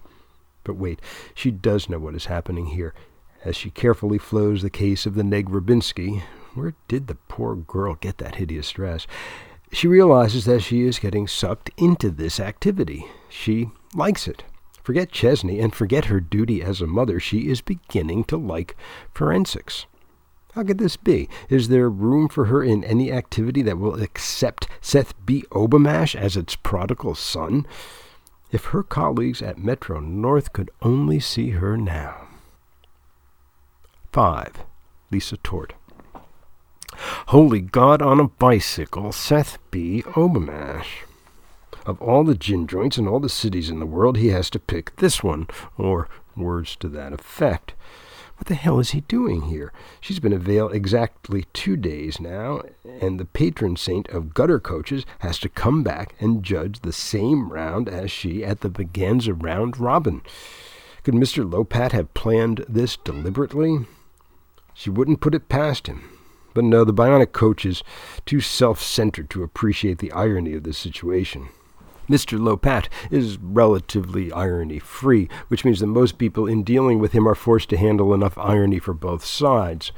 But 0.63 0.75
wait, 0.75 1.01
she 1.33 1.51
does 1.51 1.89
know 1.89 1.99
what 1.99 2.15
is 2.15 2.25
happening 2.25 2.67
here, 2.67 2.93
as 3.43 3.55
she 3.55 3.69
carefully 3.69 4.17
flows 4.17 4.61
the 4.61 4.69
case 4.69 5.05
of 5.05 5.15
the 5.15 5.23
Neg 5.23 5.49
Rubinski. 5.49 6.23
Where 6.53 6.73
did 6.87 7.07
the 7.07 7.15
poor 7.15 7.55
girl 7.55 7.95
get 7.95 8.17
that 8.17 8.35
hideous 8.35 8.71
dress? 8.71 9.07
She 9.71 9.87
realizes 9.87 10.45
that 10.45 10.61
she 10.61 10.83
is 10.83 10.99
getting 10.99 11.27
sucked 11.27 11.69
into 11.77 12.09
this 12.09 12.39
activity. 12.39 13.05
She 13.29 13.69
likes 13.93 14.27
it. 14.27 14.43
Forget 14.81 15.11
Chesney 15.11 15.59
and 15.59 15.75
forget 15.75 16.05
her 16.05 16.21
duty 16.21 16.61
as 16.61 16.79
a 16.79 16.87
mother. 16.87 17.19
She 17.19 17.49
is 17.49 17.59
beginning 17.59 18.23
to 18.25 18.37
like 18.37 18.77
forensics. 19.13 19.85
How 20.57 20.63
could 20.63 20.79
this 20.79 20.97
be? 20.97 21.29
Is 21.49 21.67
there 21.67 21.87
room 21.87 22.27
for 22.27 22.45
her 22.45 22.63
in 22.63 22.83
any 22.83 23.11
activity 23.11 23.61
that 23.61 23.77
will 23.77 24.01
accept 24.01 24.67
Seth 24.81 25.13
B. 25.23 25.43
Obamash 25.51 26.15
as 26.15 26.35
its 26.35 26.55
prodigal 26.55 27.13
son? 27.13 27.67
If 28.51 28.65
her 28.65 28.81
colleagues 28.81 29.43
at 29.43 29.59
Metro 29.59 29.99
North 29.99 30.53
could 30.53 30.71
only 30.81 31.19
see 31.19 31.51
her 31.51 31.77
now. 31.77 32.27
5. 34.11 34.65
Lisa 35.11 35.37
Tort. 35.37 35.73
Holy 37.27 37.61
God 37.61 38.01
on 38.01 38.19
a 38.19 38.27
bicycle, 38.27 39.11
Seth 39.11 39.59
B. 39.69 40.01
Obamash. 40.07 41.03
Of 41.85 42.01
all 42.01 42.23
the 42.23 42.33
gin 42.33 42.65
joints 42.65 42.97
in 42.97 43.07
all 43.07 43.19
the 43.19 43.29
cities 43.29 43.69
in 43.69 43.79
the 43.79 43.85
world, 43.85 44.17
he 44.17 44.29
has 44.29 44.49
to 44.49 44.59
pick 44.59 44.95
this 44.95 45.23
one, 45.23 45.45
or 45.77 46.09
words 46.35 46.75
to 46.77 46.89
that 46.89 47.13
effect. 47.13 47.75
What 48.37 48.45
the 48.45 48.55
hell 48.55 48.79
is 48.79 48.91
he 48.91 49.01
doing 49.01 49.43
here? 49.43 49.73
She's 49.99 50.19
been 50.19 50.31
a 50.31 50.37
Vale 50.37 50.69
exactly 50.69 51.45
two 51.53 51.75
days 51.75 52.19
now, 52.19 52.61
and 53.01 53.19
the 53.19 53.25
patron 53.25 53.75
saint 53.75 54.07
of 54.09 54.35
gutter 54.35 54.59
coaches 54.59 55.05
has 55.19 55.39
to 55.39 55.49
come 55.49 55.81
back 55.81 56.13
and 56.19 56.43
judge 56.43 56.81
the 56.81 56.93
same 56.93 57.51
round 57.51 57.89
as 57.89 58.11
she 58.11 58.45
at 58.45 58.61
the 58.61 58.69
Veganza 58.69 59.33
round 59.33 59.79
robin. 59.79 60.21
Could 61.03 61.15
Mr. 61.15 61.49
Lopat 61.49 61.93
have 61.93 62.13
planned 62.13 62.63
this 62.69 62.95
deliberately? 62.97 63.79
She 64.75 64.91
wouldn't 64.91 65.21
put 65.21 65.33
it 65.33 65.49
past 65.49 65.87
him. 65.87 66.07
But 66.53 66.63
no, 66.63 66.83
the 66.83 66.93
bionic 66.93 67.31
coach 67.31 67.65
is 67.65 67.83
too 68.25 68.39
self 68.39 68.79
centered 68.79 69.31
to 69.31 69.41
appreciate 69.41 69.97
the 69.97 70.11
irony 70.11 70.53
of 70.53 70.63
the 70.63 70.73
situation. 70.73 71.49
Mr. 72.09 72.39
Lopat 72.39 72.87
is 73.11 73.37
relatively 73.37 74.31
irony 74.31 74.79
free, 74.79 75.27
which 75.47 75.65
means 75.65 75.79
that 75.79 75.87
most 75.87 76.17
people 76.17 76.47
in 76.47 76.63
dealing 76.63 76.99
with 76.99 77.11
him 77.11 77.27
are 77.27 77.35
forced 77.35 77.69
to 77.69 77.77
handle 77.77 78.13
enough 78.13 78.37
irony 78.37 78.79
for 78.79 78.93
both 78.93 79.25
sides. 79.25 79.91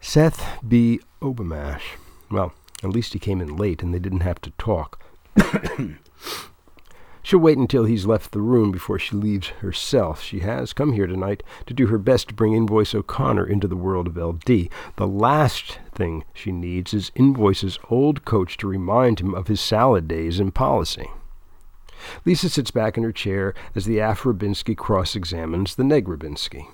Seth 0.00 0.58
B. 0.66 1.00
Obamash. 1.20 1.96
Well, 2.30 2.52
at 2.82 2.90
least 2.90 3.12
he 3.12 3.18
came 3.18 3.40
in 3.40 3.56
late 3.56 3.82
and 3.82 3.92
they 3.92 3.98
didn't 3.98 4.20
have 4.20 4.40
to 4.42 4.50
talk. 4.58 5.02
She'll 7.28 7.40
wait 7.40 7.58
until 7.58 7.84
he's 7.84 8.06
left 8.06 8.32
the 8.32 8.40
room 8.40 8.72
before 8.72 8.98
she 8.98 9.14
leaves 9.14 9.48
herself. 9.48 10.22
She 10.22 10.38
has 10.38 10.72
come 10.72 10.94
here 10.94 11.06
tonight 11.06 11.42
to 11.66 11.74
do 11.74 11.88
her 11.88 11.98
best 11.98 12.28
to 12.28 12.34
bring 12.34 12.54
Invoice 12.54 12.94
O'Connor 12.94 13.46
into 13.46 13.68
the 13.68 13.76
world 13.76 14.06
of 14.06 14.16
LD. 14.16 14.70
The 14.96 15.06
last 15.06 15.78
thing 15.92 16.24
she 16.32 16.52
needs 16.52 16.94
is 16.94 17.12
Invoice's 17.14 17.78
old 17.90 18.24
coach 18.24 18.56
to 18.56 18.66
remind 18.66 19.20
him 19.20 19.34
of 19.34 19.48
his 19.48 19.60
salad 19.60 20.08
days 20.08 20.40
in 20.40 20.52
policy. 20.52 21.10
Lisa 22.24 22.48
sits 22.48 22.70
back 22.70 22.96
in 22.96 23.04
her 23.04 23.12
chair 23.12 23.52
as 23.74 23.84
the 23.84 23.98
Af 23.98 24.22
Rubinski 24.22 24.74
cross 24.74 25.14
examines 25.14 25.74
the 25.74 25.84
Neg 25.84 26.06
Rubinski. 26.06 26.66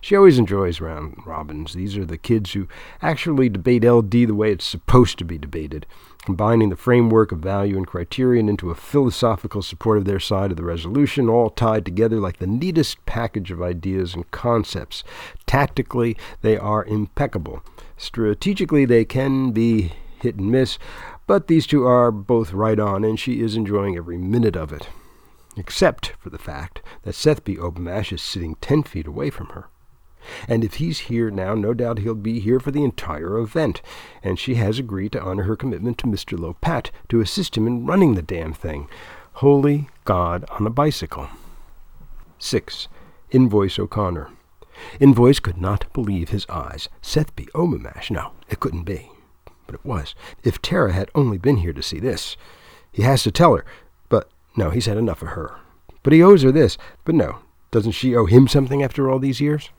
She 0.00 0.16
always 0.16 0.38
enjoys 0.38 0.80
round 0.80 1.22
robins. 1.24 1.74
These 1.74 1.96
are 1.96 2.04
the 2.04 2.18
kids 2.18 2.52
who 2.52 2.68
actually 3.02 3.48
debate 3.48 3.84
LD 3.84 4.10
the 4.10 4.32
way 4.32 4.52
it's 4.52 4.64
supposed 4.64 5.18
to 5.18 5.24
be 5.24 5.38
debated, 5.38 5.86
combining 6.24 6.68
the 6.68 6.76
framework 6.76 7.32
of 7.32 7.40
value 7.40 7.76
and 7.76 7.86
criterion 7.86 8.48
into 8.48 8.70
a 8.70 8.74
philosophical 8.74 9.62
support 9.62 9.98
of 9.98 10.04
their 10.04 10.20
side 10.20 10.50
of 10.50 10.56
the 10.56 10.64
resolution, 10.64 11.28
all 11.28 11.50
tied 11.50 11.84
together 11.84 12.20
like 12.20 12.38
the 12.38 12.46
neatest 12.46 13.04
package 13.06 13.50
of 13.50 13.62
ideas 13.62 14.14
and 14.14 14.30
concepts. 14.30 15.02
Tactically, 15.46 16.16
they 16.42 16.56
are 16.56 16.84
impeccable. 16.84 17.62
Strategically, 17.96 18.84
they 18.84 19.04
can 19.04 19.52
be 19.52 19.92
hit 20.20 20.36
and 20.36 20.50
miss, 20.50 20.78
but 21.26 21.46
these 21.46 21.66
two 21.66 21.86
are 21.86 22.10
both 22.10 22.52
right 22.52 22.78
on, 22.78 23.04
and 23.04 23.18
she 23.18 23.40
is 23.40 23.56
enjoying 23.56 23.96
every 23.96 24.18
minute 24.18 24.56
of 24.56 24.72
it 24.72 24.88
except 25.56 26.12
for 26.18 26.30
the 26.30 26.38
fact 26.38 26.82
that 27.02 27.14
Seth 27.14 27.44
B. 27.44 27.56
Obamash 27.56 28.12
is 28.12 28.22
sitting 28.22 28.56
ten 28.60 28.82
feet 28.82 29.06
away 29.06 29.30
from 29.30 29.48
her. 29.48 29.68
And 30.46 30.62
if 30.64 30.74
he's 30.74 31.00
here 31.00 31.30
now, 31.30 31.54
no 31.54 31.72
doubt 31.72 32.00
he'll 32.00 32.14
be 32.14 32.40
here 32.40 32.60
for 32.60 32.70
the 32.70 32.84
entire 32.84 33.38
event, 33.38 33.80
and 34.22 34.38
she 34.38 34.56
has 34.56 34.78
agreed 34.78 35.12
to 35.12 35.22
honor 35.22 35.44
her 35.44 35.56
commitment 35.56 35.96
to 35.98 36.06
Mr. 36.06 36.38
Lopat 36.38 36.90
to 37.08 37.20
assist 37.20 37.56
him 37.56 37.66
in 37.66 37.86
running 37.86 38.14
the 38.14 38.22
damn 38.22 38.52
thing. 38.52 38.88
Holy 39.34 39.88
God 40.04 40.44
on 40.50 40.66
a 40.66 40.70
bicycle. 40.70 41.28
6. 42.38 42.88
Invoice 43.30 43.78
O'Connor. 43.78 44.30
Invoice 44.98 45.40
could 45.40 45.56
not 45.56 45.90
believe 45.92 46.30
his 46.30 46.46
eyes. 46.48 46.88
Seth 47.00 47.34
B. 47.36 47.48
Obamash. 47.54 48.10
No, 48.10 48.32
it 48.48 48.60
couldn't 48.60 48.84
be. 48.84 49.10
But 49.66 49.76
it 49.76 49.84
was. 49.84 50.14
If 50.42 50.60
Tara 50.60 50.92
had 50.92 51.10
only 51.14 51.38
been 51.38 51.58
here 51.58 51.72
to 51.72 51.82
see 51.82 51.98
this. 51.98 52.36
He 52.92 53.02
has 53.02 53.22
to 53.22 53.30
tell 53.30 53.56
her. 53.56 53.64
No, 54.56 54.70
he's 54.70 54.86
had 54.86 54.96
enough 54.96 55.22
of 55.22 55.28
her. 55.28 55.56
But 56.02 56.12
he 56.12 56.22
owes 56.22 56.42
her 56.42 56.52
this. 56.52 56.78
But 57.04 57.14
no, 57.14 57.38
doesn't 57.70 57.92
she 57.92 58.16
owe 58.16 58.26
him 58.26 58.48
something 58.48 58.82
after 58.82 59.10
all 59.10 59.18
these 59.18 59.40
years? 59.40 59.70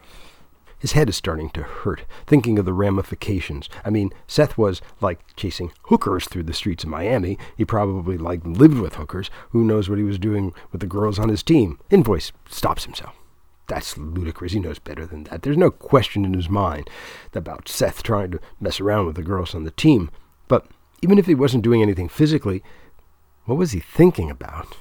His 0.81 0.93
head 0.93 1.09
is 1.09 1.15
starting 1.15 1.51
to 1.51 1.61
hurt, 1.61 2.05
thinking 2.25 2.57
of 2.57 2.65
the 2.65 2.73
ramifications. 2.73 3.69
I 3.85 3.91
mean, 3.91 4.09
Seth 4.25 4.57
was 4.57 4.81
like 4.99 5.19
chasing 5.35 5.71
hookers 5.83 6.25
through 6.25 6.43
the 6.43 6.53
streets 6.53 6.83
of 6.83 6.89
Miami. 6.89 7.37
He 7.55 7.65
probably 7.65 8.17
like 8.17 8.43
lived 8.43 8.79
with 8.79 8.95
hookers. 8.95 9.29
Who 9.51 9.63
knows 9.63 9.89
what 9.89 9.99
he 9.99 10.03
was 10.03 10.17
doing 10.17 10.53
with 10.71 10.81
the 10.81 10.87
girls 10.87 11.19
on 11.19 11.29
his 11.29 11.43
team? 11.43 11.79
Invoice 11.91 12.31
stops 12.49 12.85
himself. 12.85 13.15
That's 13.67 13.95
ludicrous. 13.95 14.53
He 14.53 14.59
knows 14.59 14.79
better 14.79 15.05
than 15.05 15.25
that. 15.25 15.43
There's 15.43 15.55
no 15.55 15.69
question 15.69 16.25
in 16.25 16.33
his 16.33 16.49
mind 16.49 16.89
about 17.33 17.67
Seth 17.67 18.01
trying 18.01 18.31
to 18.31 18.39
mess 18.59 18.79
around 18.79 19.05
with 19.05 19.15
the 19.15 19.21
girls 19.21 19.53
on 19.53 19.65
the 19.65 19.71
team. 19.71 20.09
But 20.47 20.65
even 21.03 21.19
if 21.19 21.27
he 21.27 21.35
wasn't 21.35 21.63
doing 21.63 21.83
anything 21.83 22.09
physically, 22.09 22.63
what 23.51 23.57
was 23.57 23.73
he 23.73 23.81
thinking 23.81 24.31
about? 24.31 24.77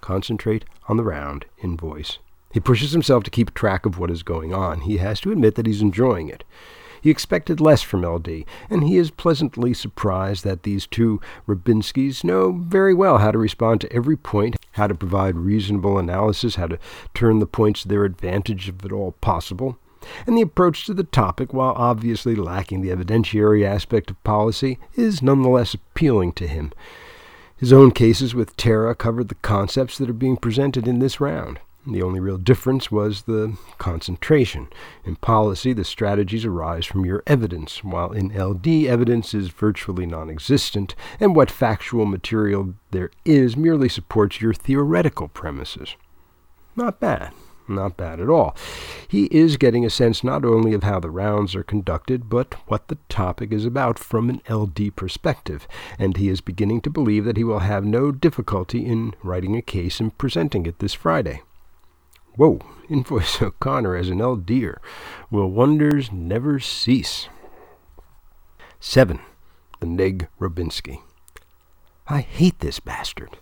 Concentrate 0.00 0.64
on 0.86 0.96
the 0.96 1.02
round 1.02 1.46
Invoice. 1.60 2.20
He 2.52 2.60
pushes 2.60 2.92
himself 2.92 3.24
to 3.24 3.32
keep 3.32 3.52
track 3.52 3.84
of 3.84 3.98
what 3.98 4.08
is 4.08 4.22
going 4.22 4.54
on. 4.54 4.82
He 4.82 4.98
has 4.98 5.18
to 5.22 5.32
admit 5.32 5.56
that 5.56 5.66
he's 5.66 5.82
enjoying 5.82 6.28
it. 6.28 6.44
He 7.02 7.10
expected 7.10 7.60
less 7.60 7.82
from 7.82 8.06
LD, 8.06 8.44
and 8.70 8.84
he 8.84 8.96
is 8.96 9.10
pleasantly 9.10 9.74
surprised 9.74 10.44
that 10.44 10.62
these 10.62 10.86
two 10.86 11.20
Rabinskys 11.48 12.22
know 12.22 12.52
very 12.52 12.94
well 12.94 13.18
how 13.18 13.32
to 13.32 13.38
respond 13.38 13.80
to 13.80 13.92
every 13.92 14.16
point, 14.16 14.54
how 14.74 14.86
to 14.86 14.94
provide 14.94 15.34
reasonable 15.34 15.98
analysis, 15.98 16.54
how 16.54 16.68
to 16.68 16.78
turn 17.12 17.40
the 17.40 17.46
points 17.46 17.82
to 17.82 17.88
their 17.88 18.04
advantage 18.04 18.68
if 18.68 18.84
at 18.84 18.92
all 18.92 19.16
possible 19.20 19.80
and 20.26 20.36
the 20.36 20.42
approach 20.42 20.86
to 20.86 20.94
the 20.94 21.04
topic, 21.04 21.52
while 21.52 21.74
obviously 21.76 22.34
lacking 22.34 22.80
the 22.80 22.90
evidentiary 22.90 23.64
aspect 23.64 24.10
of 24.10 24.22
policy, 24.24 24.78
is 24.94 25.22
nonetheless 25.22 25.74
appealing 25.74 26.32
to 26.32 26.46
him. 26.46 26.72
His 27.56 27.72
own 27.72 27.90
cases 27.90 28.34
with 28.34 28.56
Tara 28.56 28.94
covered 28.94 29.28
the 29.28 29.34
concepts 29.36 29.98
that 29.98 30.08
are 30.08 30.14
being 30.14 30.36
presented 30.36 30.86
in 30.86 31.00
this 31.00 31.20
round. 31.20 31.58
The 31.86 32.02
only 32.02 32.20
real 32.20 32.36
difference 32.36 32.90
was 32.90 33.22
the 33.22 33.56
concentration. 33.78 34.68
In 35.04 35.16
policy, 35.16 35.72
the 35.72 35.84
strategies 35.84 36.44
arise 36.44 36.84
from 36.84 37.06
your 37.06 37.22
evidence, 37.26 37.82
while 37.82 38.12
in 38.12 38.28
LD, 38.28 38.86
evidence 38.86 39.32
is 39.32 39.48
virtually 39.48 40.04
non 40.04 40.28
existent, 40.28 40.94
and 41.18 41.34
what 41.34 41.50
factual 41.50 42.04
material 42.04 42.74
there 42.90 43.10
is 43.24 43.56
merely 43.56 43.88
supports 43.88 44.40
your 44.40 44.52
theoretical 44.52 45.28
premises. 45.28 45.96
Not 46.76 47.00
bad. 47.00 47.32
Not 47.68 47.98
bad 47.98 48.18
at 48.18 48.30
all. 48.30 48.56
He 49.06 49.26
is 49.26 49.58
getting 49.58 49.84
a 49.84 49.90
sense 49.90 50.24
not 50.24 50.44
only 50.44 50.72
of 50.72 50.82
how 50.82 51.00
the 51.00 51.10
rounds 51.10 51.54
are 51.54 51.62
conducted, 51.62 52.30
but 52.30 52.54
what 52.66 52.88
the 52.88 52.96
topic 53.10 53.52
is 53.52 53.66
about 53.66 53.98
from 53.98 54.30
an 54.30 54.40
LD 54.48 54.96
perspective, 54.96 55.68
and 55.98 56.16
he 56.16 56.30
is 56.30 56.40
beginning 56.40 56.80
to 56.82 56.90
believe 56.90 57.26
that 57.26 57.36
he 57.36 57.44
will 57.44 57.58
have 57.58 57.84
no 57.84 58.10
difficulty 58.10 58.86
in 58.86 59.14
writing 59.22 59.54
a 59.54 59.62
case 59.62 60.00
and 60.00 60.16
presenting 60.16 60.64
it 60.64 60.78
this 60.78 60.94
Friday. 60.94 61.42
Whoa, 62.36 62.60
Invoice 62.88 63.42
O'Connor 63.42 63.96
as 63.96 64.08
an 64.08 64.18
LDer. 64.18 64.76
Will 65.30 65.50
wonders 65.50 66.10
never 66.10 66.58
cease? 66.58 67.28
7. 68.80 69.20
The 69.80 69.86
Neg 69.86 70.28
Rubinski. 70.40 71.02
I 72.06 72.20
hate 72.20 72.60
this 72.60 72.80
bastard. 72.80 73.38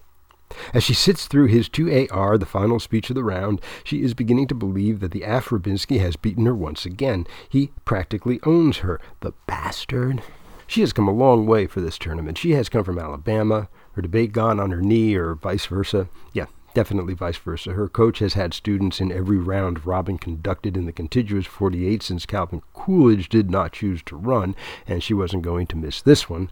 As 0.73 0.83
she 0.83 0.95
sits 0.95 1.27
through 1.27 1.47
his 1.47 1.69
2AR, 1.69 2.39
the 2.39 2.47
final 2.47 2.81
speech 2.81 3.11
of 3.11 3.17
the 3.17 3.25
round, 3.25 3.61
she 3.85 4.03
is 4.03 4.15
beginning 4.15 4.49
to 4.49 4.55
believe 4.55 5.01
that 5.01 5.11
the 5.11 5.23
Af 5.23 5.49
Rubinski 5.51 6.01
has 6.01 6.17
beaten 6.17 6.47
her 6.47 6.55
once 6.55 6.87
again. 6.87 7.27
He 7.49 7.73
practically 7.85 8.41
owns 8.45 8.79
her. 8.79 9.01
The 9.21 9.33
bastard. 9.47 10.23
She 10.67 10.81
has 10.81 10.93
come 10.93 11.09
a 11.09 11.13
long 11.13 11.47
way 11.47 11.67
for 11.67 11.81
this 11.81 11.99
tournament. 11.99 12.39
She 12.39 12.53
has 12.53 12.69
come 12.69 12.85
from 12.85 12.99
Alabama, 12.99 13.69
her 13.93 14.03
debate 14.03 14.33
gone 14.33 14.59
on 14.59 14.73
her 14.73 14.83
knee, 14.83 15.15
or 15.15 15.35
vice 15.35 15.67
versa. 15.67 16.09
Yeah, 16.33 16.47
definitely 16.75 17.15
vice 17.15 17.37
versa. 17.37 17.73
Her 17.73 17.89
coach 17.89 18.19
has 18.19 18.35
had 18.35 18.53
students 18.53 19.01
in 19.01 19.13
every 19.13 19.39
round 19.39 19.87
Robin 19.87 20.19
conducted 20.19 20.77
in 20.77 20.85
the 20.85 20.93
contiguous 20.93 21.47
48 21.47 22.03
since 22.03 22.27
Calvin 22.27 22.63
Coolidge 22.75 23.29
did 23.29 23.51
not 23.51 23.73
choose 23.73 24.03
to 24.05 24.17
run, 24.17 24.57
and 24.87 25.03
she 25.03 25.15
wasn't 25.15 25.43
going 25.43 25.67
to 25.69 25.77
miss 25.77 26.03
this 26.03 26.29
one. 26.29 26.51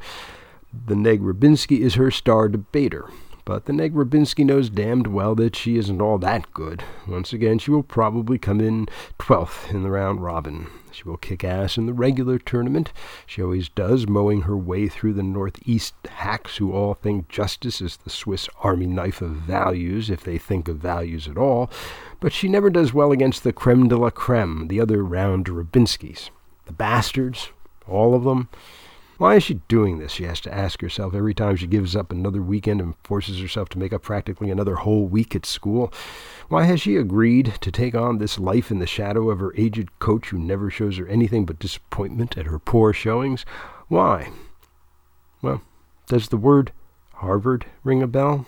The 0.86 0.96
Neg 0.96 1.20
Rubinski 1.20 1.80
is 1.80 1.94
her 1.94 2.10
star 2.10 2.48
debater 2.48 3.10
but 3.44 3.66
the 3.66 3.72
Neg 3.72 3.94
Rubinski 3.94 4.44
knows 4.44 4.70
damned 4.70 5.06
well 5.06 5.34
that 5.34 5.54
she 5.54 5.76
isn't 5.76 6.00
all 6.00 6.18
that 6.18 6.52
good. 6.52 6.82
Once 7.06 7.32
again, 7.32 7.58
she 7.58 7.70
will 7.70 7.82
probably 7.82 8.38
come 8.38 8.60
in 8.60 8.88
12th 9.18 9.70
in 9.70 9.82
the 9.82 9.90
round 9.90 10.22
robin. 10.22 10.68
She 10.92 11.02
will 11.04 11.16
kick 11.16 11.44
ass 11.44 11.76
in 11.76 11.86
the 11.86 11.92
regular 11.92 12.38
tournament. 12.38 12.92
She 13.26 13.42
always 13.42 13.68
does, 13.68 14.06
mowing 14.06 14.42
her 14.42 14.56
way 14.56 14.88
through 14.88 15.14
the 15.14 15.22
Northeast 15.22 15.94
hacks 16.08 16.56
who 16.56 16.72
all 16.72 16.94
think 16.94 17.28
justice 17.28 17.80
is 17.80 17.96
the 17.98 18.10
Swiss 18.10 18.48
army 18.62 18.86
knife 18.86 19.20
of 19.20 19.32
values, 19.32 20.08
if 20.08 20.22
they 20.22 20.38
think 20.38 20.68
of 20.68 20.76
values 20.76 21.26
at 21.26 21.36
all. 21.36 21.70
But 22.20 22.32
she 22.32 22.48
never 22.48 22.70
does 22.70 22.94
well 22.94 23.12
against 23.12 23.42
the 23.42 23.52
creme 23.52 23.88
de 23.88 23.96
la 23.96 24.10
creme, 24.10 24.68
the 24.68 24.80
other 24.80 25.02
round 25.02 25.46
Rubinskis. 25.46 26.30
The 26.66 26.72
bastards, 26.72 27.50
all 27.86 28.14
of 28.14 28.24
them. 28.24 28.48
Why 29.16 29.36
is 29.36 29.44
she 29.44 29.54
doing 29.68 29.98
this? 29.98 30.10
She 30.10 30.24
has 30.24 30.40
to 30.40 30.52
ask 30.52 30.80
herself 30.80 31.14
every 31.14 31.34
time 31.34 31.54
she 31.54 31.68
gives 31.68 31.94
up 31.94 32.10
another 32.10 32.42
weekend 32.42 32.80
and 32.80 32.94
forces 33.04 33.40
herself 33.40 33.68
to 33.70 33.78
make 33.78 33.92
up 33.92 34.02
practically 34.02 34.50
another 34.50 34.76
whole 34.76 35.06
week 35.06 35.36
at 35.36 35.46
school. 35.46 35.92
Why 36.48 36.64
has 36.64 36.80
she 36.80 36.96
agreed 36.96 37.54
to 37.60 37.70
take 37.70 37.94
on 37.94 38.18
this 38.18 38.40
life 38.40 38.72
in 38.72 38.80
the 38.80 38.86
shadow 38.86 39.30
of 39.30 39.38
her 39.38 39.54
aged 39.56 39.98
coach 40.00 40.28
who 40.28 40.38
never 40.38 40.68
shows 40.68 40.96
her 40.96 41.06
anything 41.06 41.46
but 41.46 41.60
disappointment 41.60 42.36
at 42.36 42.46
her 42.46 42.58
poor 42.58 42.92
showings? 42.92 43.44
Why? 43.86 44.30
Well, 45.42 45.62
does 46.08 46.28
the 46.28 46.36
word 46.36 46.72
Harvard 47.14 47.66
ring 47.84 48.02
a 48.02 48.08
bell? 48.08 48.46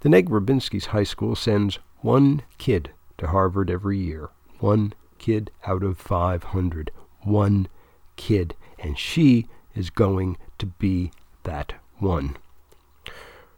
The 0.00 0.08
Neg 0.08 0.30
Rubinski's 0.30 0.86
high 0.86 1.04
school 1.04 1.36
sends 1.36 1.78
one 2.00 2.42
kid 2.56 2.90
to 3.18 3.26
Harvard 3.26 3.70
every 3.70 3.98
year. 3.98 4.30
One 4.58 4.94
kid 5.18 5.50
out 5.66 5.82
of 5.82 5.98
500. 5.98 6.90
One 7.22 7.68
kid. 8.16 8.54
And 8.78 8.98
she 8.98 9.48
is 9.76 9.90
going 9.90 10.36
to 10.58 10.66
be 10.66 11.12
that 11.44 11.74
one. 11.98 12.36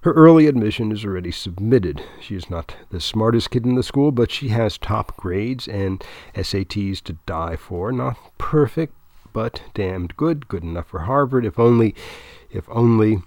Her 0.02 0.12
early 0.12 0.46
admission 0.46 0.92
is 0.92 1.04
already 1.04 1.33
submitted. 1.33 2.02
She 2.20 2.37
is 2.37 2.48
not 2.48 2.76
the 2.90 3.00
smartest 3.00 3.50
kid 3.50 3.66
in 3.66 3.74
the 3.74 3.83
school, 3.83 4.12
but 4.12 4.31
she 4.31 4.48
has 4.48 4.78
top 4.78 5.16
grades 5.16 5.66
and 5.66 6.04
SATs 6.35 7.02
to 7.02 7.14
die 7.26 7.57
for. 7.57 7.90
Not 7.90 8.16
perfect, 8.38 8.94
but 9.33 9.62
damned 9.74 10.16
good. 10.16 10.46
Good 10.46 10.62
enough 10.62 10.87
for 10.87 11.00
Harvard, 11.00 11.44
if 11.44 11.59
only, 11.59 11.96
if 12.48 12.68
only, 12.68 13.22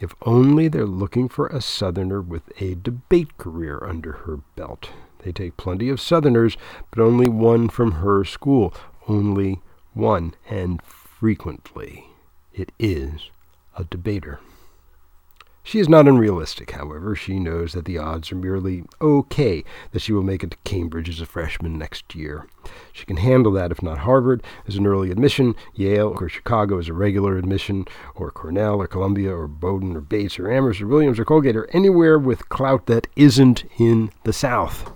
if 0.00 0.14
only 0.22 0.66
they're 0.66 0.84
looking 0.84 1.28
for 1.28 1.46
a 1.46 1.60
Southerner 1.60 2.20
with 2.20 2.50
a 2.60 2.74
debate 2.74 3.38
career 3.38 3.80
under 3.84 4.12
her 4.12 4.40
belt. 4.56 4.90
They 5.20 5.30
take 5.30 5.56
plenty 5.56 5.88
of 5.88 6.00
Southerners, 6.00 6.56
but 6.90 7.00
only 7.00 7.28
one 7.28 7.68
from 7.68 7.92
her 7.92 8.24
school. 8.24 8.74
Only 9.06 9.60
one, 9.94 10.34
and 10.48 10.82
frequently 10.82 12.09
it 12.52 12.72
is 12.78 13.30
a 13.76 13.84
debater. 13.84 14.40
She 15.62 15.78
is 15.78 15.88
not 15.88 16.08
unrealistic, 16.08 16.70
however. 16.70 17.14
She 17.14 17.38
knows 17.38 17.74
that 17.74 17.84
the 17.84 17.98
odds 17.98 18.32
are 18.32 18.36
merely 18.36 18.84
okay 19.00 19.62
that 19.92 20.00
she 20.00 20.12
will 20.12 20.22
make 20.22 20.42
it 20.42 20.52
to 20.52 20.56
Cambridge 20.64 21.08
as 21.08 21.20
a 21.20 21.26
freshman 21.26 21.78
next 21.78 22.14
year. 22.14 22.46
She 22.92 23.04
can 23.04 23.18
handle 23.18 23.52
that 23.52 23.70
if 23.70 23.82
not 23.82 23.98
Harvard 23.98 24.42
as 24.66 24.76
an 24.76 24.86
early 24.86 25.10
admission, 25.10 25.54
Yale 25.74 26.16
or 26.18 26.28
Chicago 26.28 26.78
as 26.78 26.88
a 26.88 26.94
regular 26.94 27.36
admission, 27.36 27.86
or 28.14 28.30
Cornell 28.30 28.80
or 28.80 28.86
Columbia 28.86 29.36
or 29.36 29.46
Bowdoin 29.46 29.94
or 29.94 30.00
Bates 30.00 30.38
or 30.38 30.50
Amherst 30.50 30.80
or 30.80 30.86
Williams 30.86 31.18
or 31.18 31.24
Colgate 31.26 31.56
or 31.56 31.68
anywhere 31.74 32.18
with 32.18 32.48
clout 32.48 32.86
that 32.86 33.06
isn't 33.14 33.64
in 33.78 34.10
the 34.24 34.32
South 34.32 34.90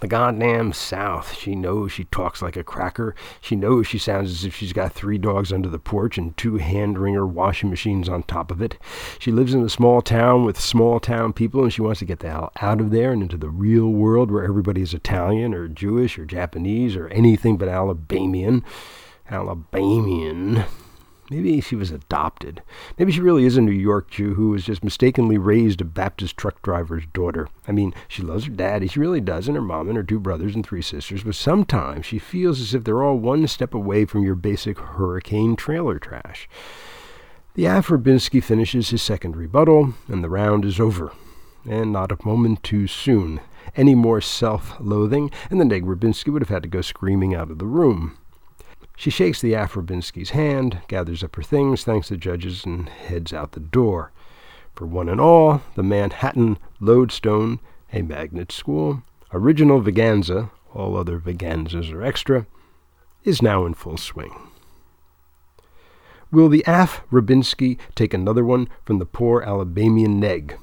the 0.00 0.08
goddamn 0.08 0.72
South. 0.72 1.34
She 1.34 1.54
knows 1.54 1.92
she 1.92 2.04
talks 2.04 2.42
like 2.42 2.56
a 2.56 2.64
cracker. 2.64 3.14
She 3.40 3.56
knows 3.56 3.86
she 3.86 3.98
sounds 3.98 4.30
as 4.30 4.44
if 4.44 4.54
she's 4.54 4.72
got 4.72 4.92
three 4.92 5.18
dogs 5.18 5.52
under 5.52 5.68
the 5.68 5.78
porch 5.78 6.18
and 6.18 6.36
two 6.36 6.56
hand 6.56 6.98
wringer 6.98 7.26
washing 7.26 7.70
machines 7.70 8.08
on 8.08 8.22
top 8.22 8.50
of 8.50 8.60
it. 8.60 8.78
She 9.18 9.30
lives 9.30 9.54
in 9.54 9.62
a 9.62 9.68
small 9.68 10.02
town 10.02 10.44
with 10.44 10.60
small 10.60 11.00
town 11.00 11.32
people 11.32 11.62
and 11.62 11.72
she 11.72 11.82
wants 11.82 12.00
to 12.00 12.04
get 12.04 12.20
the 12.20 12.30
hell 12.30 12.52
out 12.60 12.80
of 12.80 12.90
there 12.90 13.12
and 13.12 13.22
into 13.22 13.36
the 13.36 13.50
real 13.50 13.88
world 13.88 14.30
where 14.30 14.44
everybody 14.44 14.82
is 14.82 14.94
Italian 14.94 15.54
or 15.54 15.68
Jewish 15.68 16.18
or 16.18 16.24
Japanese 16.24 16.96
or 16.96 17.08
anything 17.08 17.56
but 17.56 17.68
Alabamian. 17.68 18.64
Alabamian. 19.30 20.64
Maybe 21.30 21.60
she 21.60 21.76
was 21.76 21.92
adopted. 21.92 22.60
Maybe 22.98 23.12
she 23.12 23.20
really 23.20 23.44
is 23.44 23.56
a 23.56 23.60
New 23.60 23.70
York 23.70 24.10
Jew 24.10 24.34
who 24.34 24.50
was 24.50 24.64
just 24.64 24.82
mistakenly 24.82 25.38
raised 25.38 25.80
a 25.80 25.84
Baptist 25.84 26.36
truck 26.36 26.60
driver's 26.60 27.06
daughter. 27.12 27.48
I 27.68 27.72
mean, 27.72 27.94
she 28.08 28.22
loves 28.22 28.46
her 28.46 28.50
daddy, 28.50 28.88
she 28.88 28.98
really 28.98 29.20
does, 29.20 29.46
and 29.46 29.56
her 29.56 29.62
mom 29.62 29.88
and 29.88 29.96
her 29.96 30.02
two 30.02 30.18
brothers 30.18 30.56
and 30.56 30.66
three 30.66 30.82
sisters, 30.82 31.22
but 31.22 31.36
sometimes 31.36 32.04
she 32.04 32.18
feels 32.18 32.60
as 32.60 32.74
if 32.74 32.82
they're 32.82 33.04
all 33.04 33.16
one 33.16 33.46
step 33.46 33.74
away 33.74 34.06
from 34.06 34.24
your 34.24 34.34
basic 34.34 34.80
hurricane 34.80 35.54
trailer 35.54 36.00
trash. 36.00 36.48
The 37.54 37.66
Af 37.66 37.88
Rubinski 37.88 38.42
finishes 38.42 38.90
his 38.90 39.00
second 39.00 39.36
rebuttal, 39.36 39.94
and 40.08 40.24
the 40.24 40.30
round 40.30 40.64
is 40.64 40.80
over. 40.80 41.12
And 41.64 41.92
not 41.92 42.10
a 42.10 42.18
moment 42.26 42.64
too 42.64 42.88
soon. 42.88 43.40
Any 43.76 43.94
more 43.94 44.20
self 44.20 44.74
loathing, 44.80 45.30
and 45.48 45.60
the 45.60 45.64
Neg 45.64 45.84
Rubinski 45.84 46.32
would 46.32 46.42
have 46.42 46.48
had 46.48 46.64
to 46.64 46.68
go 46.68 46.80
screaming 46.80 47.36
out 47.36 47.50
of 47.50 47.58
the 47.58 47.66
room. 47.66 48.16
She 49.00 49.08
shakes 49.08 49.40
the 49.40 49.54
Af 49.54 49.76
Rubinski's 49.76 50.30
hand, 50.36 50.82
gathers 50.86 51.24
up 51.24 51.34
her 51.36 51.42
things, 51.42 51.84
thanks 51.84 52.10
the 52.10 52.18
judges, 52.18 52.66
and 52.66 52.86
heads 52.86 53.32
out 53.32 53.52
the 53.52 53.58
door. 53.58 54.12
For 54.74 54.84
one 54.84 55.08
and 55.08 55.18
all, 55.18 55.62
the 55.74 55.82
Manhattan 55.82 56.58
Lodestone, 56.80 57.60
a 57.94 58.02
magnet 58.02 58.52
school, 58.52 59.02
original 59.32 59.80
Veganza, 59.80 60.50
all 60.74 60.98
other 60.98 61.18
Veganzas 61.18 61.90
are 61.90 62.02
extra, 62.02 62.46
is 63.24 63.40
now 63.40 63.64
in 63.64 63.72
full 63.72 63.96
swing. 63.96 64.34
Will 66.30 66.50
the 66.50 66.62
Af 66.66 67.00
Rubinski 67.10 67.78
take 67.94 68.12
another 68.12 68.44
one 68.44 68.68
from 68.84 68.98
the 68.98 69.06
poor 69.06 69.40
Alabamian 69.40 70.20
neg? 70.20 70.58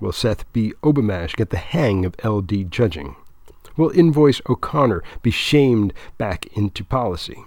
Will 0.00 0.10
Seth 0.10 0.52
B. 0.52 0.72
Obamash 0.82 1.36
get 1.36 1.50
the 1.50 1.58
hang 1.58 2.04
of 2.04 2.16
LD 2.24 2.72
judging? 2.72 3.14
Will 3.76 3.90
Invoice 3.90 4.40
O'Connor 4.48 5.04
be 5.22 5.30
shamed 5.30 5.94
back 6.18 6.46
into 6.56 6.82
policy? 6.82 7.44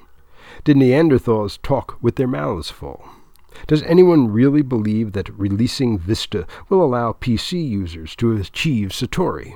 Did 0.63 0.77
Neanderthals 0.77 1.61
talk 1.61 1.97
with 2.01 2.15
their 2.15 2.27
mouths 2.27 2.69
full? 2.69 3.07
Does 3.67 3.83
anyone 3.83 4.31
really 4.31 4.61
believe 4.61 5.11
that 5.11 5.37
releasing 5.37 5.97
Vista 5.97 6.47
will 6.69 6.83
allow 6.83 7.13
PC 7.13 7.67
users 7.67 8.15
to 8.17 8.35
achieve 8.35 8.89
Satori? 8.89 9.55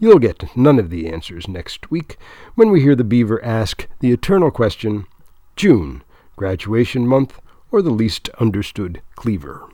You'll 0.00 0.18
get 0.18 0.56
none 0.56 0.78
of 0.78 0.90
the 0.90 1.08
answers 1.08 1.48
next 1.48 1.90
week 1.90 2.16
when 2.54 2.70
we 2.70 2.80
hear 2.80 2.94
the 2.94 3.04
beaver 3.04 3.44
ask 3.44 3.86
the 4.00 4.12
eternal 4.12 4.50
question 4.50 5.06
June, 5.54 6.02
graduation 6.36 7.06
month, 7.06 7.40
or 7.70 7.82
the 7.82 7.90
least 7.90 8.28
understood 8.40 9.02
cleaver? 9.16 9.66